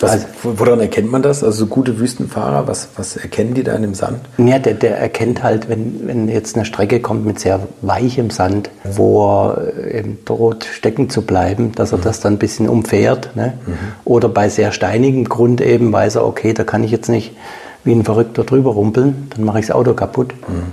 [0.00, 1.44] Was, also, woran erkennt man das?
[1.44, 4.18] Also so gute Wüstenfahrer, was, was erkennen die da in dem Sand?
[4.36, 8.70] Ja, der, der erkennt halt, wenn, wenn jetzt eine Strecke kommt mit sehr weichem Sand,
[8.82, 12.02] wo er eben droht stecken zu bleiben, dass er mhm.
[12.02, 13.36] das dann ein bisschen umfährt.
[13.36, 13.54] Ne?
[13.64, 13.74] Mhm.
[14.04, 17.36] Oder bei sehr steinigem Grund eben weiß er, okay, da kann ich jetzt nicht
[17.84, 20.34] wie ein Verrückter drüber rumpeln, dann mache ich das Auto kaputt.
[20.48, 20.72] Mhm.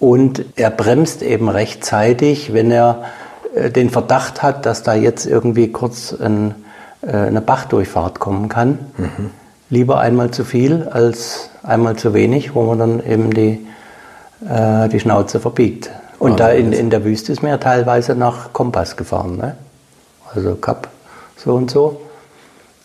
[0.00, 3.04] Und er bremst eben rechtzeitig, wenn er
[3.54, 6.54] äh, den Verdacht hat, dass da jetzt irgendwie kurz ein,
[7.02, 8.78] äh, eine Bachdurchfahrt kommen kann.
[8.96, 9.30] Mhm.
[9.68, 13.66] Lieber einmal zu viel als einmal zu wenig, wo man dann eben die,
[14.48, 15.90] äh, die Schnauze verbiegt.
[16.18, 19.36] Und da in, in der Wüste ist man ja teilweise nach Kompass gefahren.
[19.36, 19.56] Ne?
[20.34, 20.88] Also Kap
[21.36, 22.00] so und so.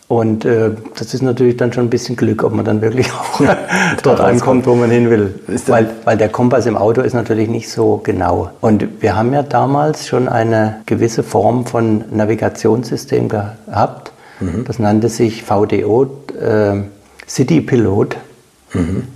[0.08, 3.40] Und äh, das ist natürlich dann schon ein bisschen Glück, ob man dann wirklich auch
[4.04, 5.34] dort ankommt, wo man hin will.
[5.66, 8.50] Weil, weil der Kompass im Auto ist natürlich nicht so genau.
[8.60, 14.12] Und wir haben ja damals schon eine gewisse Form von Navigationssystem gehabt.
[14.38, 14.64] Mhm.
[14.64, 16.04] Das nannte sich VDO,
[16.40, 16.82] äh,
[17.26, 18.16] City Pilot.
[18.74, 19.08] Mhm.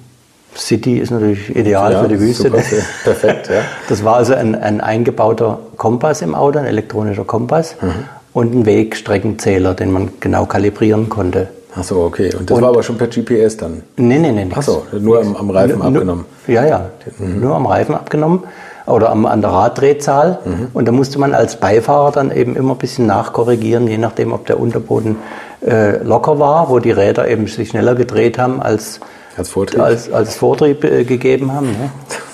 [0.56, 2.50] City ist natürlich ideal ja, für die Wüste.
[2.50, 2.62] Super,
[3.04, 3.60] perfekt, ja.
[3.88, 7.76] Das war also ein, ein eingebauter Kompass im Auto, ein elektronischer Kompass.
[7.80, 11.48] Mhm und einen Wegstreckenzähler, den man genau kalibrieren konnte.
[11.76, 12.34] Ach so, okay.
[12.36, 13.82] Und das und, war aber schon per GPS dann?
[13.96, 14.44] Nee, nee, nee.
[14.44, 14.58] Nix.
[14.58, 16.24] Ach so, nur am, am Reifen abgenommen?
[16.46, 17.40] Ja, ja, mhm.
[17.40, 18.42] nur am Reifen abgenommen
[18.86, 20.40] oder am, an der Raddrehzahl.
[20.44, 20.68] Mhm.
[20.72, 24.46] Und da musste man als Beifahrer dann eben immer ein bisschen nachkorrigieren, je nachdem, ob
[24.46, 25.16] der Unterboden
[25.64, 29.00] äh, locker war, wo die Räder eben sich schneller gedreht haben, als,
[29.36, 31.68] als Vortrieb, als, als Vortrieb äh, gegeben haben.
[31.68, 31.90] Ne?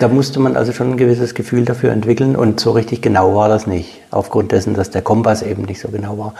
[0.00, 3.50] Da musste man also schon ein gewisses Gefühl dafür entwickeln und so richtig genau war
[3.50, 6.34] das nicht, aufgrund dessen, dass der Kompass eben nicht so genau war.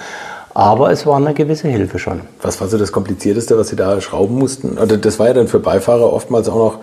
[0.55, 2.23] Aber es war eine gewisse Hilfe schon.
[2.41, 4.79] Was war so das Komplizierteste, was Sie da schrauben mussten?
[4.79, 6.79] Oder das war ja dann für Beifahrer oftmals auch noch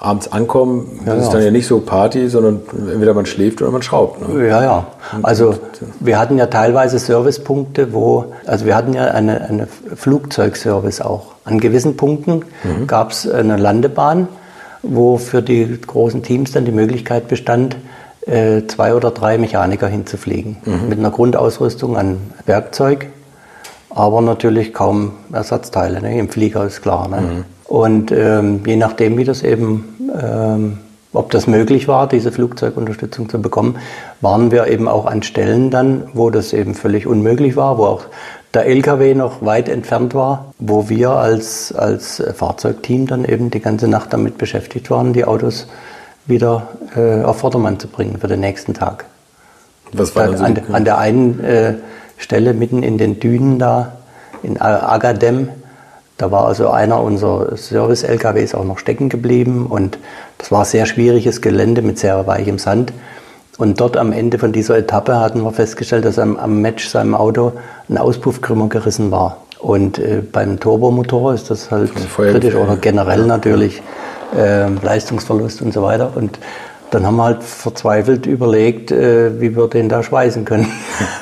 [0.00, 1.00] abends ankommen.
[1.04, 4.26] Das ja, ist dann ja nicht so Party, sondern entweder man schläft oder man schraubt.
[4.26, 4.48] Ne?
[4.48, 4.86] Ja, ja.
[5.22, 5.56] Also
[6.00, 11.34] wir hatten ja teilweise Servicepunkte, wo, also wir hatten ja eine, eine Flugzeugservice auch.
[11.44, 12.86] An gewissen Punkten mhm.
[12.86, 14.26] gab es eine Landebahn
[14.84, 17.76] wo für die großen Teams dann die Möglichkeit bestand,
[18.26, 20.56] äh, zwei oder drei Mechaniker hinzufliegen.
[20.64, 20.88] Mhm.
[20.88, 23.08] Mit einer Grundausrüstung an Werkzeug,
[23.90, 26.00] aber natürlich kaum Ersatzteile.
[26.00, 26.18] Ne?
[26.18, 27.08] Im Flieger ist klar.
[27.08, 27.20] Ne?
[27.20, 27.44] Mhm.
[27.66, 30.78] Und ähm, je nachdem, wie das eben, ähm,
[31.12, 33.76] ob das möglich war, diese Flugzeugunterstützung zu bekommen,
[34.20, 38.02] waren wir eben auch an Stellen dann, wo das eben völlig unmöglich war, wo auch
[38.54, 43.88] der LKW noch weit entfernt war, wo wir als, als Fahrzeugteam dann eben die ganze
[43.88, 45.66] Nacht damit beschäftigt waren, die Autos
[46.26, 49.04] wieder äh, auf Vordermann zu bringen für den nächsten Tag.
[49.92, 51.74] Was war da, so an, an, der einen äh,
[52.16, 53.96] Stelle mitten in den Dünen da,
[54.42, 55.48] in Agadem,
[56.16, 59.98] da war also einer unserer Service-LKWs auch noch stecken geblieben und
[60.38, 62.92] das war sehr schwieriges Gelände mit sehr weichem Sand.
[63.56, 67.14] Und dort am Ende von dieser Etappe hatten wir festgestellt, dass am, am Match seinem
[67.14, 67.52] Auto
[67.88, 69.38] ein Auspuffkrümmer gerissen war.
[69.60, 73.80] Und äh, beim Turbomotor ist das halt kritisch oder generell natürlich
[74.36, 76.12] äh, Leistungsverlust und so weiter.
[76.16, 76.38] Und
[76.90, 80.66] dann haben wir halt verzweifelt überlegt, äh, wie wir den da schweißen können.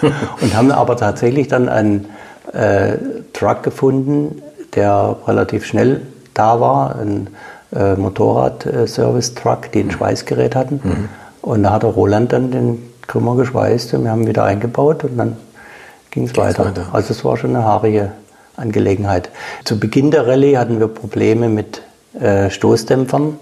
[0.41, 2.07] und haben aber tatsächlich dann einen
[2.53, 2.97] äh,
[3.33, 4.43] Truck gefunden,
[4.75, 6.01] der relativ schnell
[6.35, 7.29] da war, ein
[7.75, 10.81] äh, Motorrad-Service-Truck, die ein Schweißgerät hatten.
[10.83, 11.09] Mhm.
[11.43, 15.05] Und da hat der Roland dann den Krümmer geschweißt und wir haben ihn wieder eingebaut
[15.05, 15.37] und dann
[16.11, 16.67] ging es weiter.
[16.67, 16.87] weiter.
[16.93, 18.13] Also es war schon eine haarige
[18.57, 19.31] Angelegenheit.
[19.65, 21.83] Zu Beginn der Rallye hatten wir Probleme mit
[22.19, 23.39] äh, Stoßdämpfern.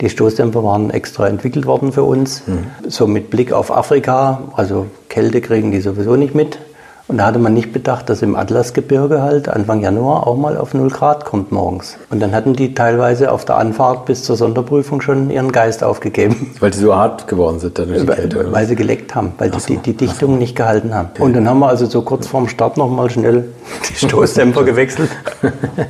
[0.00, 2.42] Die Stoßdämpfer waren extra entwickelt worden für uns.
[2.46, 2.66] Mhm.
[2.88, 6.58] So mit Blick auf Afrika, also Kälte kriegen die sowieso nicht mit.
[7.06, 10.72] Und da hatte man nicht bedacht, dass im Atlasgebirge halt Anfang Januar auch mal auf
[10.72, 11.98] 0 Grad kommt morgens.
[12.08, 16.54] Und dann hatten die teilweise auf der Anfahrt bis zur Sonderprüfung schon ihren Geist aufgegeben.
[16.60, 18.38] Weil die so hart geworden sind dann durch die Kälte?
[18.38, 21.10] Weil, weil sie geleckt haben, weil die, die, die Dichtung nicht gehalten haben.
[21.12, 21.22] Okay.
[21.22, 23.52] Und dann haben wir also so kurz vorm Start nochmal schnell
[23.90, 25.10] die Stoßdämpfer gewechselt.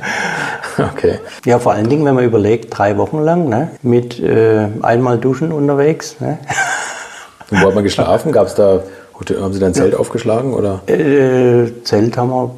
[0.77, 1.19] okay.
[1.45, 5.53] Ja, vor allen Dingen, wenn man überlegt, drei Wochen lang ne, mit äh, einmal Duschen
[5.53, 6.17] unterwegs.
[6.19, 6.39] Ne.
[7.51, 8.33] Und wo hat man geschlafen?
[8.33, 8.81] Gab es da
[9.19, 9.99] haben Sie dann Zelt ja.
[9.99, 10.53] aufgeschlagen?
[10.53, 10.81] Oder?
[10.87, 12.55] Äh, Zelt haben wir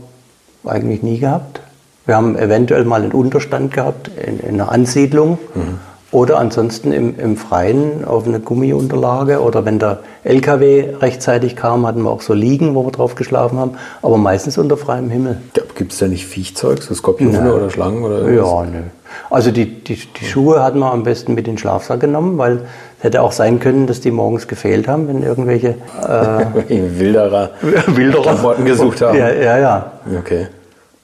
[0.66, 1.62] eigentlich nie gehabt.
[2.06, 5.80] Wir haben eventuell mal einen Unterstand gehabt in, in einer Ansiedlung mhm.
[6.12, 12.04] oder ansonsten im, im, Freien auf eine Gummiunterlage oder wenn der LKW rechtzeitig kam, hatten
[12.04, 15.42] wir auch so Liegen, wo wir drauf geschlafen haben, aber meistens unter freiem Himmel.
[15.76, 18.04] Gibt es da nicht Viechzeug, so Skorpione oder Schlangen?
[18.04, 18.84] Oder ja, nö.
[19.30, 22.62] Also die, die, die Schuhe hatten wir am besten mit in den Schlafsack genommen, weil
[22.98, 26.70] es hätte auch sein können, dass die morgens gefehlt haben, wenn irgendwelche äh,
[27.00, 27.52] Wilderer,
[27.88, 29.18] Wilderer Klamotten gesucht haben.
[29.18, 29.58] Ja, ja.
[29.60, 29.92] ja.
[30.20, 30.48] Okay.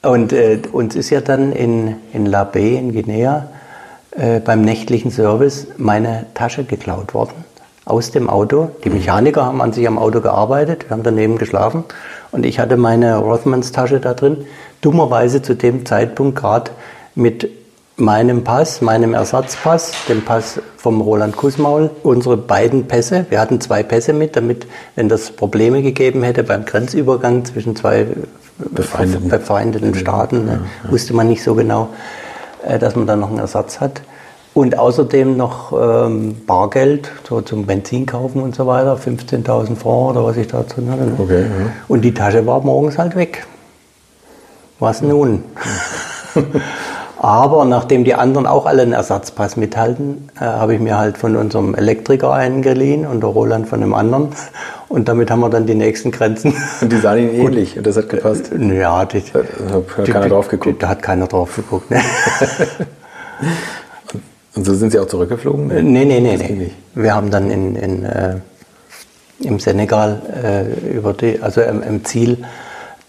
[0.02, 3.48] Und äh, uns ist ja dann in, in La Baye in Guinea
[4.12, 7.46] äh, beim nächtlichen Service meine Tasche geklaut worden
[7.86, 8.72] aus dem Auto.
[8.84, 11.84] Die Mechaniker haben an sich am Auto gearbeitet, wir haben daneben geschlafen
[12.32, 14.46] und ich hatte meine Rothmans Tasche da drin.
[14.82, 16.72] Dummerweise zu dem Zeitpunkt gerade
[17.16, 17.50] mit
[17.96, 23.26] meinem Pass, meinem Ersatzpass, dem Pass vom Roland Kussmaul, unsere beiden Pässe.
[23.30, 28.08] Wir hatten zwei Pässe mit, damit, wenn das Probleme gegeben hätte beim Grenzübergang zwischen zwei
[28.58, 30.92] befeindeten, befeindeten Staaten, ne, ja, ja.
[30.92, 31.90] wusste man nicht so genau,
[32.68, 34.02] äh, dass man dann noch einen Ersatz hat.
[34.56, 40.24] Und außerdem noch ähm, Bargeld, so zum Benzin kaufen und so weiter, 15.000 Francs oder
[40.26, 41.06] was ich da drin hatte.
[41.06, 41.16] Ne?
[41.18, 41.48] Okay, ja.
[41.88, 43.48] Und die Tasche war morgens halt weg.
[44.80, 45.44] Was nun?
[47.24, 51.38] Aber nachdem die anderen auch alle einen Ersatzpass mithalten, äh, habe ich mir halt von
[51.38, 54.28] unserem Elektriker einen geliehen und der Roland von dem anderen.
[54.90, 56.54] Und damit haben wir dann die nächsten Grenzen.
[56.82, 58.52] Und die sahen Ihnen ähnlich und das hat gepasst?
[58.52, 60.84] Äh, ja, die, da hat keiner drauf geguckt.
[60.84, 61.92] Da hat keiner drauf geguckt.
[61.92, 62.02] Ne?
[64.56, 65.68] und so sind Sie auch zurückgeflogen?
[65.68, 66.36] Nee, nee, nee.
[66.36, 66.72] nee.
[66.94, 68.36] Wir haben dann in, in, äh,
[69.40, 72.44] im Senegal äh, über die, also im, im Ziel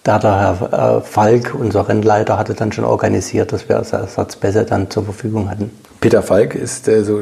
[0.05, 4.91] da der Herr äh, Falk, unser Rennleiter, hatte dann schon organisiert, dass wir Ersatzbässe dann
[4.91, 5.71] zur Verfügung hatten.
[6.01, 7.21] Peter Falk ist der, so,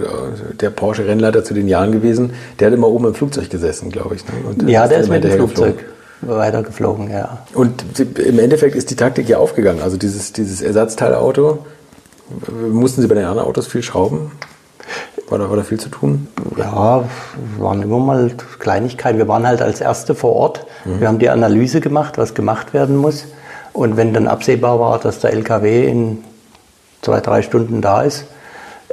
[0.60, 2.32] der Porsche-Rennleiter zu den Jahren gewesen.
[2.58, 4.24] Der hat immer oben im Flugzeug gesessen, glaube ich.
[4.26, 4.70] Ne?
[4.72, 5.76] ja, der ist mit dem Flugzeug
[6.22, 7.46] weitergeflogen, ja.
[7.54, 7.84] Und
[8.18, 9.80] im Endeffekt ist die Taktik ja aufgegangen.
[9.82, 11.64] Also dieses, dieses Ersatzteilauto,
[12.72, 14.32] mussten Sie bei den anderen Autos viel schrauben?
[15.28, 16.28] War da, war da viel zu tun?
[16.56, 17.04] Ja,
[17.58, 19.18] waren immer mal Kleinigkeiten.
[19.18, 20.66] Wir waren halt als Erste vor Ort.
[20.84, 21.00] Mhm.
[21.00, 23.26] Wir haben die Analyse gemacht, was gemacht werden muss.
[23.72, 26.24] Und wenn dann absehbar war, dass der LKW in
[27.00, 28.24] zwei, drei Stunden da ist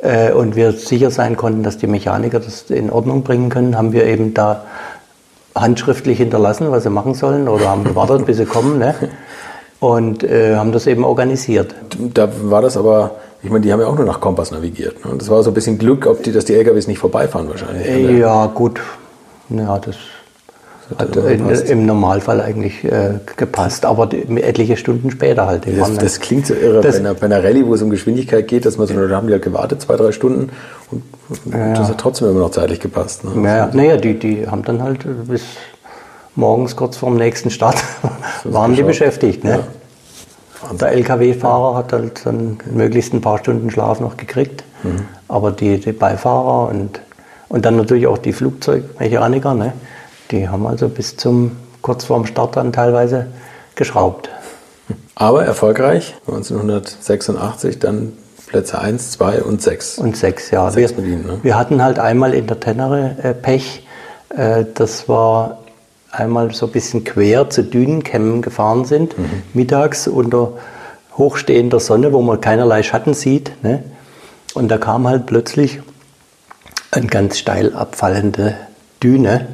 [0.02, 3.92] äh, und wir sicher sein konnten, dass die Mechaniker das in Ordnung bringen können, haben
[3.94, 4.64] wir eben da
[5.56, 8.80] handschriftlich hinterlassen, was sie machen sollen oder haben gewartet, bis sie kommen.
[8.80, 8.96] Ne?
[9.80, 11.76] Und äh, haben das eben organisiert.
[11.98, 13.12] Da war das aber
[13.42, 15.06] ich meine, die haben ja auch nur nach Kompass navigiert.
[15.06, 15.14] Ne?
[15.18, 18.20] Das war so ein bisschen Glück, ob die, dass die LKWs nicht vorbeifahren wahrscheinlich.
[18.20, 18.82] Ja, gut.
[19.50, 19.96] Ja, das
[20.98, 25.66] hat in, im Normalfall eigentlich äh, gepasst, aber die, etliche Stunden später halt.
[25.68, 28.48] Das, das, klingt so irre das, bei, einer, bei einer Rallye, wo es um Geschwindigkeit
[28.48, 30.50] geht, dass man so, da haben die halt gewartet, zwei, drei Stunden
[30.90, 31.04] und,
[31.54, 33.24] ja, das hat trotzdem immer noch zeitlich gepasst.
[33.24, 33.32] Ne?
[33.48, 35.44] Ja, naja, die, die haben dann halt bis
[36.36, 37.78] morgens kurz vorm nächsten Start
[38.44, 39.44] waren die beschäftigt.
[39.44, 39.60] Ne?
[40.64, 40.74] Ja.
[40.74, 44.64] Der LKW-Fahrer hat halt dann möglichst ein paar Stunden Schlaf noch gekriegt.
[44.84, 45.06] Mhm.
[45.28, 47.02] Aber die, die Beifahrer und,
[47.50, 49.74] und dann natürlich auch die Flugzeugmechaniker, ne,
[50.32, 53.28] die haben also bis zum kurz vorm Start dann teilweise
[53.76, 54.30] geschraubt.
[55.16, 58.14] Aber erfolgreich, 1986 dann
[58.48, 60.00] Plätze 1, 2 und 6.
[60.00, 60.72] Und 6, ja.
[60.72, 61.40] Sechs wir, bedient, ne?
[61.44, 63.86] wir hatten halt einmal in der Tennere äh, Pech.
[64.30, 65.59] Äh, das war
[66.12, 69.44] einmal so ein bisschen quer zu Dünenkämmen gefahren sind, mhm.
[69.54, 70.54] mittags unter
[71.18, 73.52] hochstehender Sonne, wo man keinerlei Schatten sieht.
[73.64, 73.84] Ne?
[74.54, 75.82] Und da kam halt plötzlich
[76.92, 78.56] eine ganz steil abfallende
[79.04, 79.48] Düne.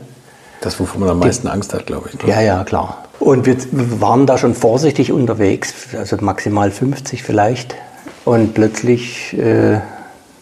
[0.62, 2.24] Das, wovon man am meisten Die, Angst hat, glaube ich.
[2.24, 2.30] Ne?
[2.30, 3.03] Ja, ja, klar.
[3.20, 3.58] Und wir
[4.01, 7.76] waren da schon vorsichtig unterwegs, also maximal 50 vielleicht.
[8.24, 9.80] Und plötzlich äh,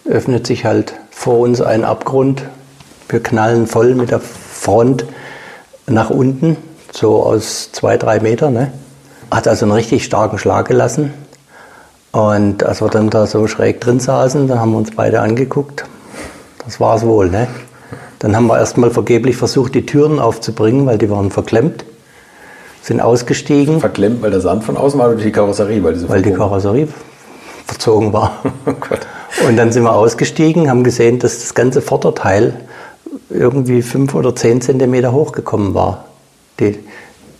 [0.05, 2.43] öffnet sich halt vor uns ein Abgrund
[3.09, 5.05] Wir knallen voll mit der Front
[5.88, 6.57] nach unten,
[6.91, 8.53] so aus zwei, drei Metern.
[8.53, 8.71] Ne?
[9.31, 11.13] Hat also einen richtig starken Schlag gelassen.
[12.11, 15.86] Und als wir dann da so schräg drin saßen, dann haben wir uns beide angeguckt.
[16.65, 17.29] Das war es wohl.
[17.29, 17.47] Ne?
[18.19, 21.84] Dann haben wir erstmal vergeblich versucht, die Türen aufzubringen, weil die waren verklemmt.
[22.81, 23.79] Sind ausgestiegen.
[23.79, 25.84] Verklemmt, weil der Sand von außen war oder die Karosserie?
[25.84, 26.88] Weil, weil die Karosserie
[27.65, 28.41] verzogen war.
[29.41, 32.53] Oh und dann sind wir ausgestiegen, haben gesehen, dass das ganze Vorderteil
[33.30, 36.05] irgendwie fünf oder zehn Zentimeter hochgekommen war.
[36.59, 36.80] Die,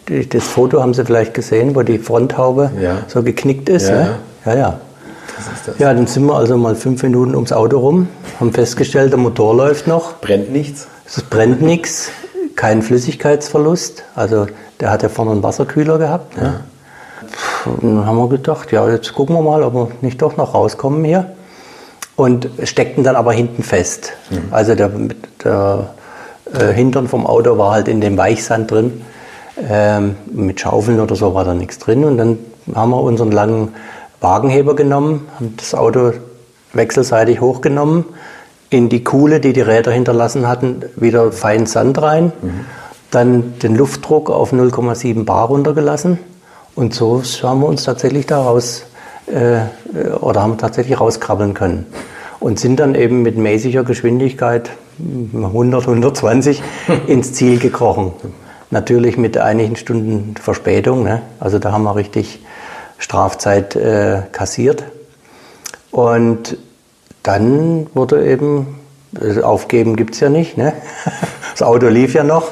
[0.08, 2.98] die, das Foto haben Sie vielleicht gesehen, wo die Fronthaube ja.
[3.08, 3.90] so geknickt ist.
[3.90, 4.16] Ja, ne?
[4.46, 4.56] ja.
[4.56, 4.80] ja.
[5.80, 8.08] Ja, dann sind wir also mal fünf Minuten ums Auto rum,
[8.40, 10.20] haben festgestellt, der Motor läuft noch.
[10.22, 10.88] Brennt nichts?
[11.06, 12.12] Es brennt nichts,
[12.56, 14.04] kein Flüssigkeitsverlust.
[14.16, 14.48] Also
[14.80, 16.38] der hat ja vorne einen Wasserkühler gehabt.
[16.38, 16.62] Ne?
[17.66, 20.54] Und dann haben wir gedacht, ja, jetzt gucken wir mal, ob wir nicht doch noch
[20.54, 21.32] rauskommen hier.
[22.16, 24.14] Und steckten dann aber hinten fest.
[24.30, 24.38] Mhm.
[24.52, 24.92] Also der,
[25.44, 25.94] der
[26.54, 29.02] äh, Hintern vom Auto war halt in dem Weichsand drin.
[29.70, 32.04] Ähm, mit Schaufeln oder so war da nichts drin.
[32.04, 32.38] Und dann
[32.76, 33.74] haben wir unseren langen
[34.20, 36.14] Wagenheber genommen, haben das Auto
[36.74, 38.06] wechselseitig hochgenommen,
[38.70, 42.66] in die Kuhle, die die Räder hinterlassen hatten, wieder fein Sand rein, mhm.
[43.12, 46.20] dann den Luftdruck auf 0,7 Bar runtergelassen
[46.76, 48.84] und so haben wir uns tatsächlich daraus
[49.28, 51.86] oder haben tatsächlich rauskrabbeln können
[52.40, 54.70] und sind dann eben mit mäßiger Geschwindigkeit
[55.34, 56.62] 100, 120
[57.08, 58.12] ins Ziel gekrochen.
[58.70, 61.04] Natürlich mit einigen Stunden Verspätung.
[61.04, 61.22] Ne?
[61.40, 62.44] Also da haben wir richtig
[62.98, 64.84] Strafzeit äh, kassiert.
[65.92, 66.58] Und
[67.22, 68.80] dann wurde eben,
[69.20, 70.74] also aufgeben gibt es ja nicht, ne?
[71.52, 72.52] das Auto lief ja noch.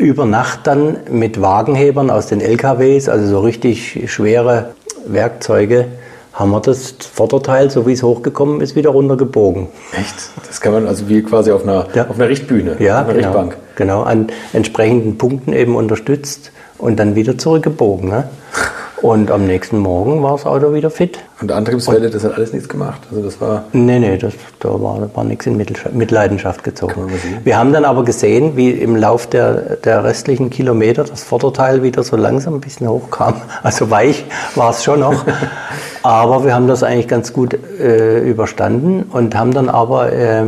[0.00, 4.70] Über Nacht dann mit Wagenhebern aus den LKWs, also so richtig schwere
[5.06, 5.88] Werkzeuge,
[6.32, 9.68] haben wir das Vorderteil, so wie es hochgekommen ist, wieder runtergebogen.
[9.92, 10.14] Echt?
[10.48, 12.08] Das kann man also wie quasi auf einer, ja.
[12.08, 13.56] auf einer Richtbühne, ja, auf einer genau, Richtbank.
[13.76, 18.08] Genau, an entsprechenden Punkten eben unterstützt und dann wieder zurückgebogen.
[18.08, 18.24] Ne?
[19.02, 21.18] Und am nächsten Morgen war das Auto wieder fit.
[21.40, 23.00] Und Antriebswelle, das hat alles nichts gemacht?
[23.10, 27.10] Also das war nee, nee, das, da war, war nichts in Mitleidenschaft gezogen.
[27.42, 32.02] Wir haben dann aber gesehen, wie im Lauf der, der restlichen Kilometer das Vorderteil wieder
[32.02, 33.34] so langsam ein bisschen hochkam.
[33.62, 34.24] Also weich
[34.54, 35.24] war es schon noch.
[36.02, 40.44] aber wir haben das eigentlich ganz gut äh, überstanden und haben dann aber äh,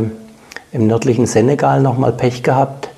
[0.71, 2.89] im nördlichen Senegal nochmal Pech gehabt,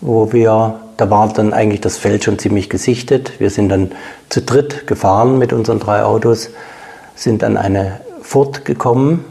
[0.00, 3.32] wo wir da war dann eigentlich das Feld schon ziemlich gesichtet.
[3.38, 3.92] Wir sind dann
[4.28, 6.50] zu dritt gefahren mit unseren drei Autos,
[7.14, 9.24] sind an eine Furt gekommen,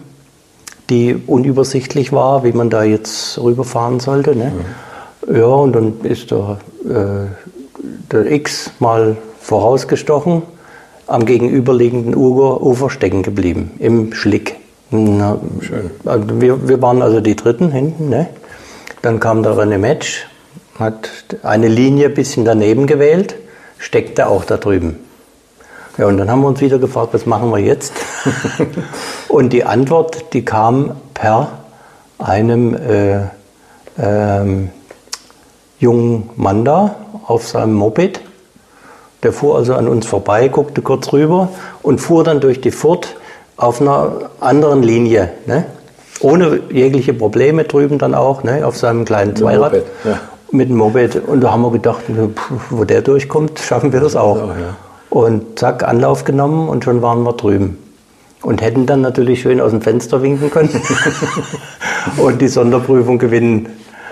[0.90, 4.36] die unübersichtlich war, wie man da jetzt rüberfahren sollte.
[4.36, 4.52] Ne?
[5.26, 5.36] Mhm.
[5.36, 7.28] Ja, und dann ist der, äh,
[8.12, 10.44] der X mal vorausgestochen,
[11.08, 14.56] am gegenüberliegenden Ufer, Ufer stecken geblieben, im Schlick.
[14.92, 15.92] Na, Schön.
[16.06, 18.10] Also wir, wir waren also die Dritten hinten.
[18.10, 18.28] Ne?
[19.02, 20.26] Dann kam der René Metsch,
[20.80, 21.10] hat
[21.44, 23.36] eine Linie ein bisschen daneben gewählt,
[23.78, 24.98] steckte auch da drüben.
[25.98, 27.94] Ja, und dann haben wir uns wieder gefragt, was machen wir jetzt?
[29.30, 31.50] und die Antwort, die kam per
[32.18, 33.20] einem äh,
[33.98, 34.70] ähm,
[35.80, 36.96] jungen Mann da
[37.26, 38.20] auf seinem Moped.
[39.24, 41.50] Der fuhr also an uns vorbei, guckte kurz rüber
[41.82, 43.16] und fuhr dann durch die Furt
[43.56, 45.32] auf einer anderen Linie.
[45.46, 45.66] Ne?
[46.20, 48.68] Ohne jegliche Probleme drüben dann auch, ne?
[48.68, 49.72] auf seinem kleinen Zweirad.
[49.72, 50.20] Moped, ja
[50.56, 51.16] mit dem Moped.
[51.28, 52.04] Und da haben wir gedacht,
[52.70, 54.50] wo der durchkommt, schaffen wir das auch.
[55.10, 57.78] Und zack, Anlauf genommen und schon waren wir drüben.
[58.42, 60.70] Und hätten dann natürlich schön aus dem Fenster winken können
[62.18, 63.70] und die Sonderprüfung gewinnen.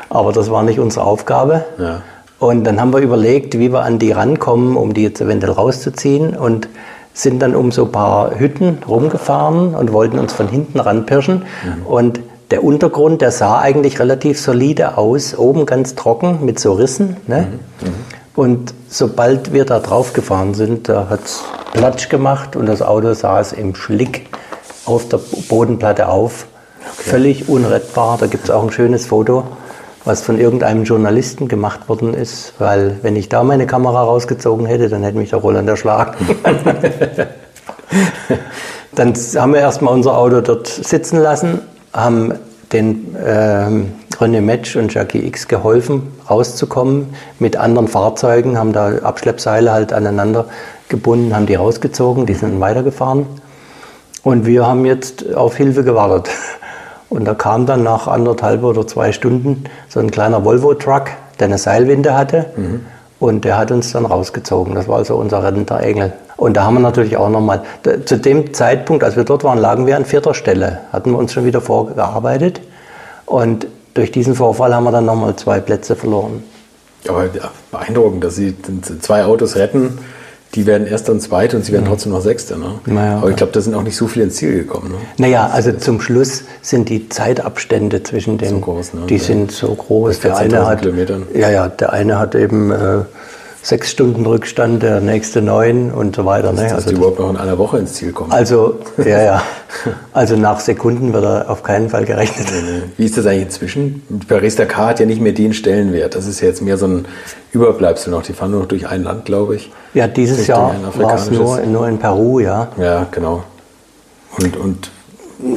[0.09, 1.65] Aber das war nicht unsere Aufgabe.
[1.77, 2.01] Ja.
[2.39, 6.35] Und dann haben wir überlegt, wie wir an die rankommen, um die jetzt eventuell rauszuziehen.
[6.35, 6.67] Und
[7.13, 11.43] sind dann um so ein paar Hütten rumgefahren und wollten uns von hinten ranpirschen.
[11.63, 11.85] Mhm.
[11.85, 12.19] Und
[12.53, 17.17] der Untergrund, der sah eigentlich relativ solide aus, oben ganz trocken mit so Rissen.
[17.25, 17.47] Ne?
[17.81, 17.87] Mhm.
[17.87, 17.93] Mhm.
[18.35, 21.41] Und sobald wir da drauf gefahren sind, da hat es
[21.71, 24.29] Platsch gemacht und das Auto saß im Schlick
[24.85, 26.45] auf der Bodenplatte auf.
[26.77, 27.09] Okay.
[27.09, 28.17] Völlig unrettbar.
[28.19, 29.45] Da gibt es auch ein schönes Foto,
[30.05, 34.89] was von irgendeinem Journalisten gemacht worden ist, weil wenn ich da meine Kamera rausgezogen hätte,
[34.89, 36.13] dann hätte mich der Roland erschlagen.
[38.93, 41.61] dann haben wir erstmal unser Auto dort sitzen lassen
[41.93, 42.33] haben
[42.71, 43.69] den äh,
[44.17, 50.45] René Metsch und Jackie X geholfen, rauszukommen mit anderen Fahrzeugen, haben da Abschleppseile halt aneinander
[50.89, 53.25] gebunden, haben die rausgezogen, die sind weitergefahren.
[54.23, 56.29] Und wir haben jetzt auf Hilfe gewartet.
[57.09, 61.59] Und da kam dann nach anderthalb oder zwei Stunden so ein kleiner Volvo-Truck, der eine
[61.59, 62.47] Seilwinde hatte.
[62.55, 62.85] Mhm.
[63.19, 64.73] Und der hat uns dann rausgezogen.
[64.73, 66.13] Das war also unser rettender Engel.
[66.43, 67.61] Und da haben wir natürlich auch nochmal,
[68.03, 71.31] zu dem Zeitpunkt, als wir dort waren, lagen wir an vierter Stelle, hatten wir uns
[71.31, 72.59] schon wieder vorgearbeitet.
[73.25, 76.43] Und durch diesen Vorfall haben wir dann nochmal zwei Plätze verloren.
[77.07, 78.55] Aber ja, beeindruckend, dass Sie
[78.99, 79.99] zwei Autos retten.
[80.55, 82.57] Die werden Erster und Zweiter und Sie werden trotzdem noch Sechster.
[82.57, 82.73] Ne?
[82.87, 84.89] Naja, Aber ich glaube, da sind auch nicht so viele ins Ziel gekommen.
[84.91, 84.97] Ne?
[85.17, 89.01] Naja, also zum Schluss sind die Zeitabstände zwischen den, So groß, ne?
[89.07, 89.23] die Ja.
[89.23, 90.19] sind so groß.
[90.19, 91.23] Der eine 14.000 hat, Kilometern.
[91.33, 92.75] ja, ja, der eine hat eben äh,
[93.63, 96.51] sechs Stunden Rückstand, der nächste neun und so weiter.
[96.51, 96.63] Ne?
[96.63, 98.31] Dass Also die überhaupt noch in einer Woche ins Ziel kommen.
[98.31, 99.43] Also, ja, ja.
[100.11, 102.47] Also nach Sekunden wird er auf keinen Fall gerechnet.
[102.97, 104.03] Wie ist das eigentlich inzwischen?
[104.27, 106.13] Paris-Dakar hat ja nicht mehr den Stellenwert.
[106.13, 107.05] Das ist ja jetzt mehr so ein
[107.53, 108.21] Überbleibsel noch.
[108.21, 109.71] Die fahren nur noch durch ein Land, glaube ich.
[109.93, 112.67] Ja, dieses Jahr war es nur, nur in Peru, ja.
[112.77, 113.43] Ja, genau.
[114.39, 114.91] Und, und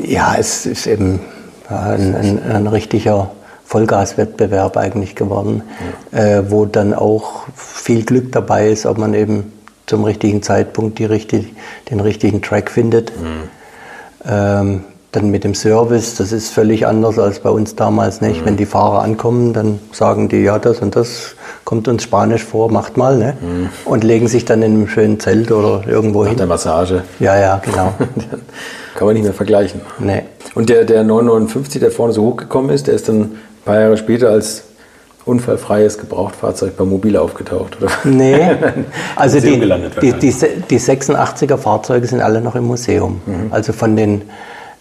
[0.05, 1.21] Ja, es ist eben
[1.69, 3.33] ein, ein, ein richtiger
[3.67, 5.63] Vollgaswettbewerb eigentlich geworden,
[6.13, 9.53] äh, wo dann auch viel Glück dabei ist, ob man eben
[9.87, 11.53] zum richtigen Zeitpunkt die richtig,
[11.91, 13.13] den richtigen Track findet.
[14.25, 18.45] Ähm, dann mit dem Service, das ist völlig anders als bei uns damals nicht.
[18.45, 22.71] Wenn die Fahrer ankommen, dann sagen die, ja, das und das kommt uns Spanisch vor,
[22.71, 23.35] macht mal, ne?
[23.85, 26.39] Und legen sich dann in einem schönen Zelt oder irgendwo nach hin.
[26.39, 27.95] der Massage Ja, ja, genau.
[28.95, 29.81] kann man nicht mehr vergleichen.
[29.99, 30.23] nee.
[30.55, 33.33] Und der, der 959, der vorne so hochgekommen ist, der ist dann
[33.67, 34.63] ein paar Jahre später als
[35.25, 37.91] unfallfreies Gebrauchtfahrzeug bei Mobil aufgetaucht, oder?
[38.05, 38.49] Nee,
[39.17, 39.59] also die,
[40.01, 40.35] die, die,
[40.71, 43.21] die 86er Fahrzeuge sind alle noch im Museum.
[43.27, 43.49] Mhm.
[43.51, 44.23] Also von den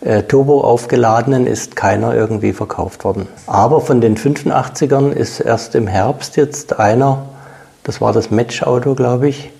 [0.01, 3.27] äh, Turbo aufgeladenen ist keiner irgendwie verkauft worden.
[3.47, 7.25] Aber von den 85ern ist erst im Herbst jetzt einer,
[7.83, 9.51] das war das Match-Auto, glaube ich,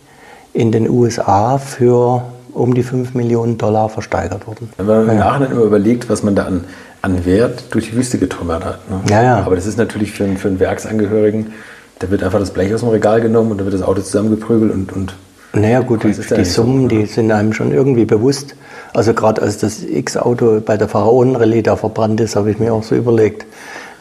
[0.54, 2.22] in den USA für
[2.54, 4.70] um die 5 Millionen Dollar versteigert worden.
[4.78, 6.64] Wenn man im Nachhinein immer überlegt, was man da an,
[7.06, 8.90] an Wert durch die Wüste getrümmert hat.
[8.90, 9.00] Ne?
[9.10, 9.38] Ja, ja.
[9.46, 11.54] Aber das ist natürlich für, einen- für einen Werksangehörigen,
[12.00, 14.74] da wird einfach das Blech aus dem Regal genommen und da wird das Auto zusammengeprügelt
[14.74, 15.16] und, und
[15.54, 16.64] Naja gut, die, die eigentlich so?
[16.64, 18.56] Summen, die sind einem schon irgendwie bewusst.
[18.94, 22.84] Also gerade als das X-Auto bei der Pharaonenrallye da verbrannt ist, habe ich mir auch
[22.84, 23.46] so überlegt,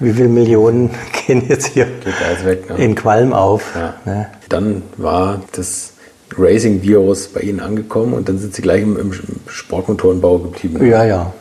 [0.01, 0.91] wie viele Millionen
[1.27, 1.87] gehen jetzt hier
[2.45, 2.71] weg.
[2.71, 2.77] Ne?
[2.85, 3.75] in Qualm auf.
[3.77, 3.95] Ja.
[4.11, 4.27] Ne?
[4.49, 5.93] Dann war das
[6.37, 9.13] Racing-Virus bei Ihnen angekommen und dann sind Sie gleich im, im
[9.47, 10.85] Sportmotorenbau geblieben.
[10.87, 11.33] Ja, ja.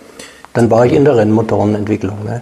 [0.53, 2.41] Dann war ich in der Rennmotorenentwicklung ne?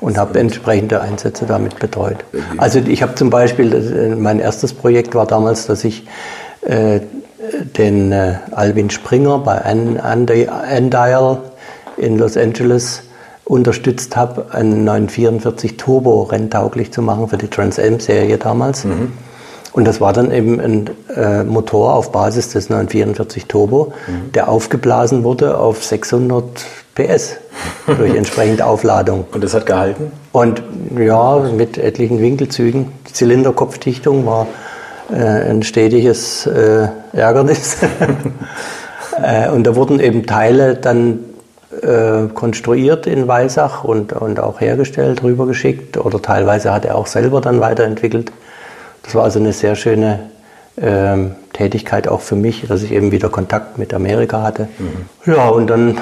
[0.00, 2.24] und habe entsprechende Einsätze damit betreut.
[2.58, 6.06] Also ich habe zum Beispiel, äh, mein erstes Projekt war damals, dass ich
[6.62, 7.00] äh,
[7.76, 11.38] den äh, Alvin Springer bei An- Andi- Andial
[11.96, 13.02] in Los Angeles
[13.44, 18.84] unterstützt habe, einen 944 Turbo renntauglich zu machen für die Trans Am Serie damals.
[19.72, 23.94] Und das war dann eben ein äh, Motor auf Basis des 944 Turbo,
[24.34, 26.44] der aufgeblasen wurde auf 600
[26.94, 27.36] PS
[27.86, 29.24] durch entsprechende Aufladung.
[29.32, 30.12] Und das hat gehalten?
[30.32, 30.62] Und
[30.98, 32.92] ja, mit etlichen Winkelzügen.
[33.08, 34.46] Die Zylinderkopfdichtung war
[35.10, 37.78] äh, ein stetiges äh, Ärgernis.
[39.22, 41.20] äh, und da wurden eben Teile dann
[41.80, 47.40] äh, konstruiert in Weisach und, und auch hergestellt, rübergeschickt oder teilweise hat er auch selber
[47.40, 48.32] dann weiterentwickelt.
[49.02, 50.30] Das war also eine sehr schöne
[50.80, 54.68] ähm, Tätigkeit auch für mich, dass ich eben wieder Kontakt mit Amerika hatte.
[55.26, 55.98] Ja, und dann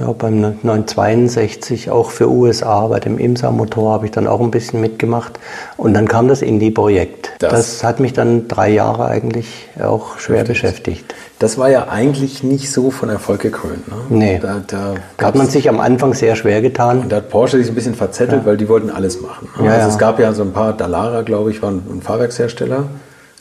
[0.00, 4.80] ja, beim 962 auch für USA, bei dem IMSA-Motor habe ich dann auch ein bisschen
[4.80, 5.38] mitgemacht.
[5.76, 7.30] Und dann kam das Indie-Projekt.
[7.38, 11.14] Das- Das, hat mich dann drei Jahre eigentlich auch schwer beschäftigt.
[11.38, 13.86] Das war ja eigentlich nicht so von Erfolg gekrönt.
[13.88, 13.94] Ne?
[14.08, 14.38] Nee.
[14.42, 17.06] Da, da, Da hat man sich am Anfang sehr schwer getan.
[17.08, 19.48] da hat Porsche sich ein bisschen verzettelt, weil die wollten alles machen.
[19.58, 19.66] ne?
[19.66, 19.92] Ja, also ja.
[19.92, 22.84] es gab ja so ein paar, Dallara, glaube ich, war ein, Fahrwerkshersteller.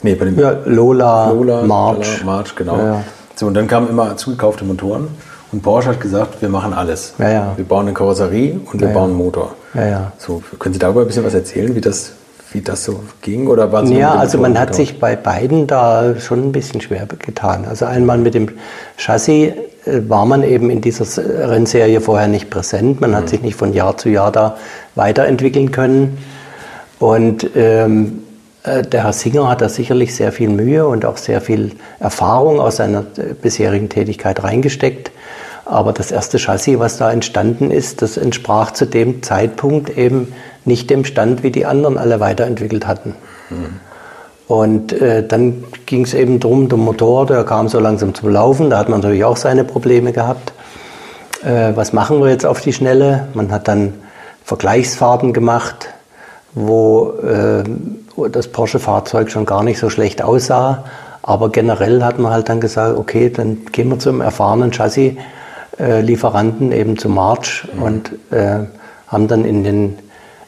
[0.01, 2.17] Nee, bei dem Ja, Lola, Lola, March.
[2.19, 2.77] Dallara, March, genau.
[2.77, 3.03] Ja, ja.
[3.35, 5.07] So, und dann kamen immer zugekaufte Motoren.
[5.53, 7.13] Und Porsche hat gesagt, wir machen alles.
[7.19, 7.53] Ja, ja.
[7.55, 9.53] Wir bauen eine Karosserie und wir bauen einen Motor.
[10.17, 12.13] So, können Sie darüber ein bisschen was erzählen, wie das,
[12.51, 13.47] wie das so ging?
[13.47, 17.65] Oder nur Ja, also man hat sich bei beiden da schon ein bisschen schwer getan.
[17.69, 18.49] Also einmal mit dem
[18.97, 19.53] Chassis
[19.85, 21.05] äh, war man eben in dieser
[21.49, 22.99] Rennserie vorher nicht präsent.
[22.99, 24.57] Man hat sich nicht von Jahr zu Jahr da
[24.95, 26.17] weiterentwickeln können.
[26.97, 28.23] Und ähm,
[28.63, 32.59] äh, der Herr Singer hat da sicherlich sehr viel Mühe und auch sehr viel Erfahrung
[32.59, 35.11] aus seiner äh, bisherigen Tätigkeit reingesteckt.
[35.66, 40.34] Aber das erste Chassis, was da entstanden ist, das entsprach zu dem Zeitpunkt eben
[40.66, 43.16] nicht dem Stand, wie die anderen alle weiterentwickelt hatten.
[44.47, 48.70] Und äh, dann ging es eben drum, der Motor, der kam so langsam zum Laufen,
[48.70, 50.53] da hat man natürlich auch seine Probleme gehabt.
[51.43, 53.28] Äh, was machen wir jetzt auf die Schnelle?
[53.34, 53.93] Man hat dann
[54.43, 55.89] Vergleichsfahrten gemacht,
[56.53, 57.64] wo, äh,
[58.30, 60.84] das Porsche-Fahrzeug schon gar nicht so schlecht aussah.
[61.22, 64.74] Aber generell hat man halt dann gesagt, okay, dann gehen wir zum erfahrenen
[65.78, 68.65] Chassis-Lieferanten, eben zu March und äh,
[69.07, 69.99] haben dann in, den,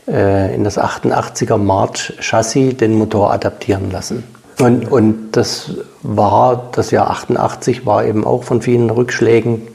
[0.07, 4.23] äh, in das 88er March-Chassis den Motor adaptieren lassen.
[4.59, 5.71] Und, und das
[6.01, 9.67] war, das Jahr 88 war eben auch von vielen Rückschlägen,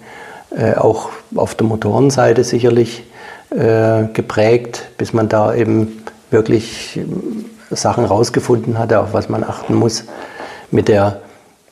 [0.57, 3.05] äh, auch auf der Motorenseite sicherlich
[3.51, 9.75] äh, geprägt, bis man da eben wirklich äh, Sachen rausgefunden hatte, auf was man achten
[9.75, 10.05] muss.
[10.71, 11.21] Mit der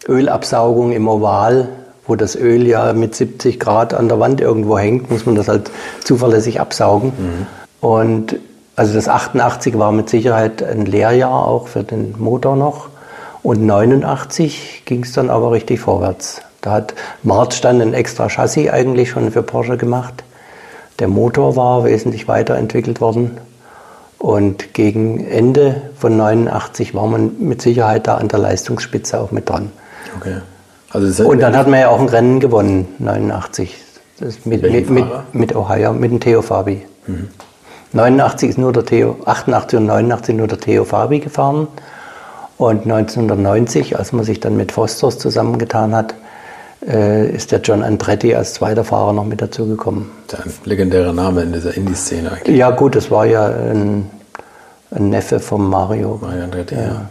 [0.06, 1.68] Ölabsaugung im Oval,
[2.08, 5.46] wo das Öl ja mit 70 Grad an der Wand irgendwo hängt, muss man das
[5.46, 5.70] halt
[6.02, 7.12] zuverlässig absaugen.
[7.16, 7.46] Mhm.
[7.80, 8.36] Und
[8.74, 12.88] also das 88 war mit Sicherheit ein Lehrjahr auch für den Motor noch.
[13.42, 16.42] Und 89 ging es dann aber richtig vorwärts.
[16.60, 20.24] Da hat Marz dann ein extra Chassis eigentlich schon für Porsche gemacht.
[20.98, 23.38] Der Motor war wesentlich weiterentwickelt worden.
[24.18, 29.48] Und gegen Ende von 89 war man mit Sicherheit da an der Leistungsspitze auch mit
[29.48, 29.70] dran.
[30.16, 30.38] Okay.
[30.90, 33.74] Also und dann hat man ja auch ein Rennen gewonnen, 89.
[34.44, 36.82] mit, mit, mit, mit, Ohio, mit dem Theo Fabi.
[37.06, 37.28] Mhm.
[37.92, 41.68] 89 ist nur der Theo, 88 und 89 nur der Theo Fabi gefahren.
[42.58, 46.14] Und 1990, als man sich dann mit Fosters zusammengetan hat,
[46.86, 50.10] äh, ist der John Andretti als zweiter Fahrer noch mit dazugekommen.
[50.32, 52.56] Ein legendärer Name in dieser Indie-Szene eigentlich.
[52.56, 54.10] Ja gut, das war ja ein,
[54.90, 56.18] ein Neffe von Mario.
[56.20, 56.80] Mario Andretti, ja.
[56.82, 57.08] ja.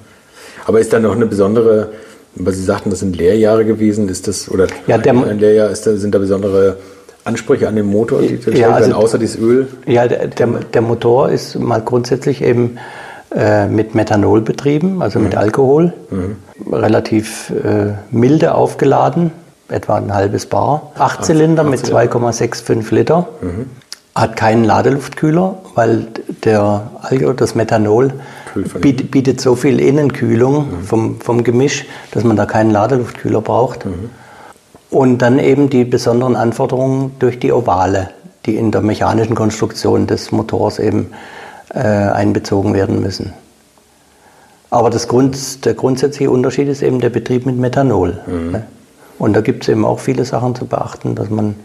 [0.65, 1.91] Aber ist da noch eine besondere,
[2.39, 5.87] weil Sie sagten, das sind Lehrjahre gewesen, ist das, oder ja, der, ein Lehrjahr, ist
[5.87, 6.77] da, sind da besondere
[7.23, 9.67] Ansprüche an den Motor, die ja, also, außer dieses Öl?
[9.85, 12.77] Ja, der, der, der, Motor ist mal grundsätzlich eben
[13.35, 15.25] äh, mit Methanol betrieben, also mhm.
[15.25, 16.73] mit Alkohol, mhm.
[16.73, 19.31] relativ äh, milde aufgeladen
[19.69, 20.91] etwa ein halbes Bar.
[20.97, 23.27] Acht Zylinder mit 2,65 Liter.
[23.41, 23.69] Mhm.
[24.15, 26.07] Hat keinen Ladeluftkühler, weil
[26.43, 28.13] der Alge, das Methanol
[28.63, 30.83] bietet, bietet, so viel Innenkühlung mhm.
[30.83, 33.85] vom, vom Gemisch, dass man da keinen Ladeluftkühler braucht.
[33.85, 34.09] Mhm.
[34.89, 38.11] Und dann eben die besonderen Anforderungen durch die Ovale,
[38.45, 41.11] die in der mechanischen Konstruktion des Motors eben
[41.73, 43.33] äh, einbezogen werden müssen.
[44.69, 48.19] Aber das Grund, der grundsätzliche Unterschied ist eben der Betrieb mit Methanol.
[48.25, 48.51] Mhm.
[48.51, 48.63] Ne?
[49.19, 51.55] Und da gibt es eben auch viele Sachen zu beachten, dass man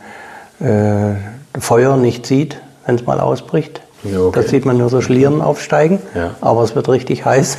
[0.60, 1.14] äh,
[1.58, 3.82] Feuer nicht sieht, wenn es mal ausbricht.
[4.04, 4.40] Ja, okay.
[4.40, 6.34] Da sieht man nur so Schlieren aufsteigen, ja.
[6.40, 7.58] aber es wird richtig heiß.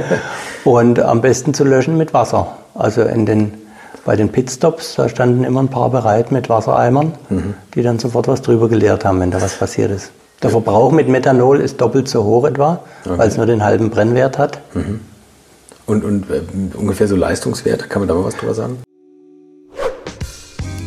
[0.64, 2.56] und am besten zu löschen mit Wasser.
[2.74, 3.54] Also in den,
[4.04, 7.54] bei den Pitstops, da standen immer ein paar bereit mit Wassereimern, mhm.
[7.74, 10.10] die dann sofort was drüber geleert haben, wenn da was passiert ist.
[10.42, 13.18] Der Verbrauch mit Methanol ist doppelt so hoch etwa, okay.
[13.18, 14.60] weil es nur den halben Brennwert hat.
[14.74, 15.00] Mhm.
[15.86, 16.40] Und, und äh,
[16.76, 18.78] ungefähr so Leistungswerte, kann man da mal was drüber sagen?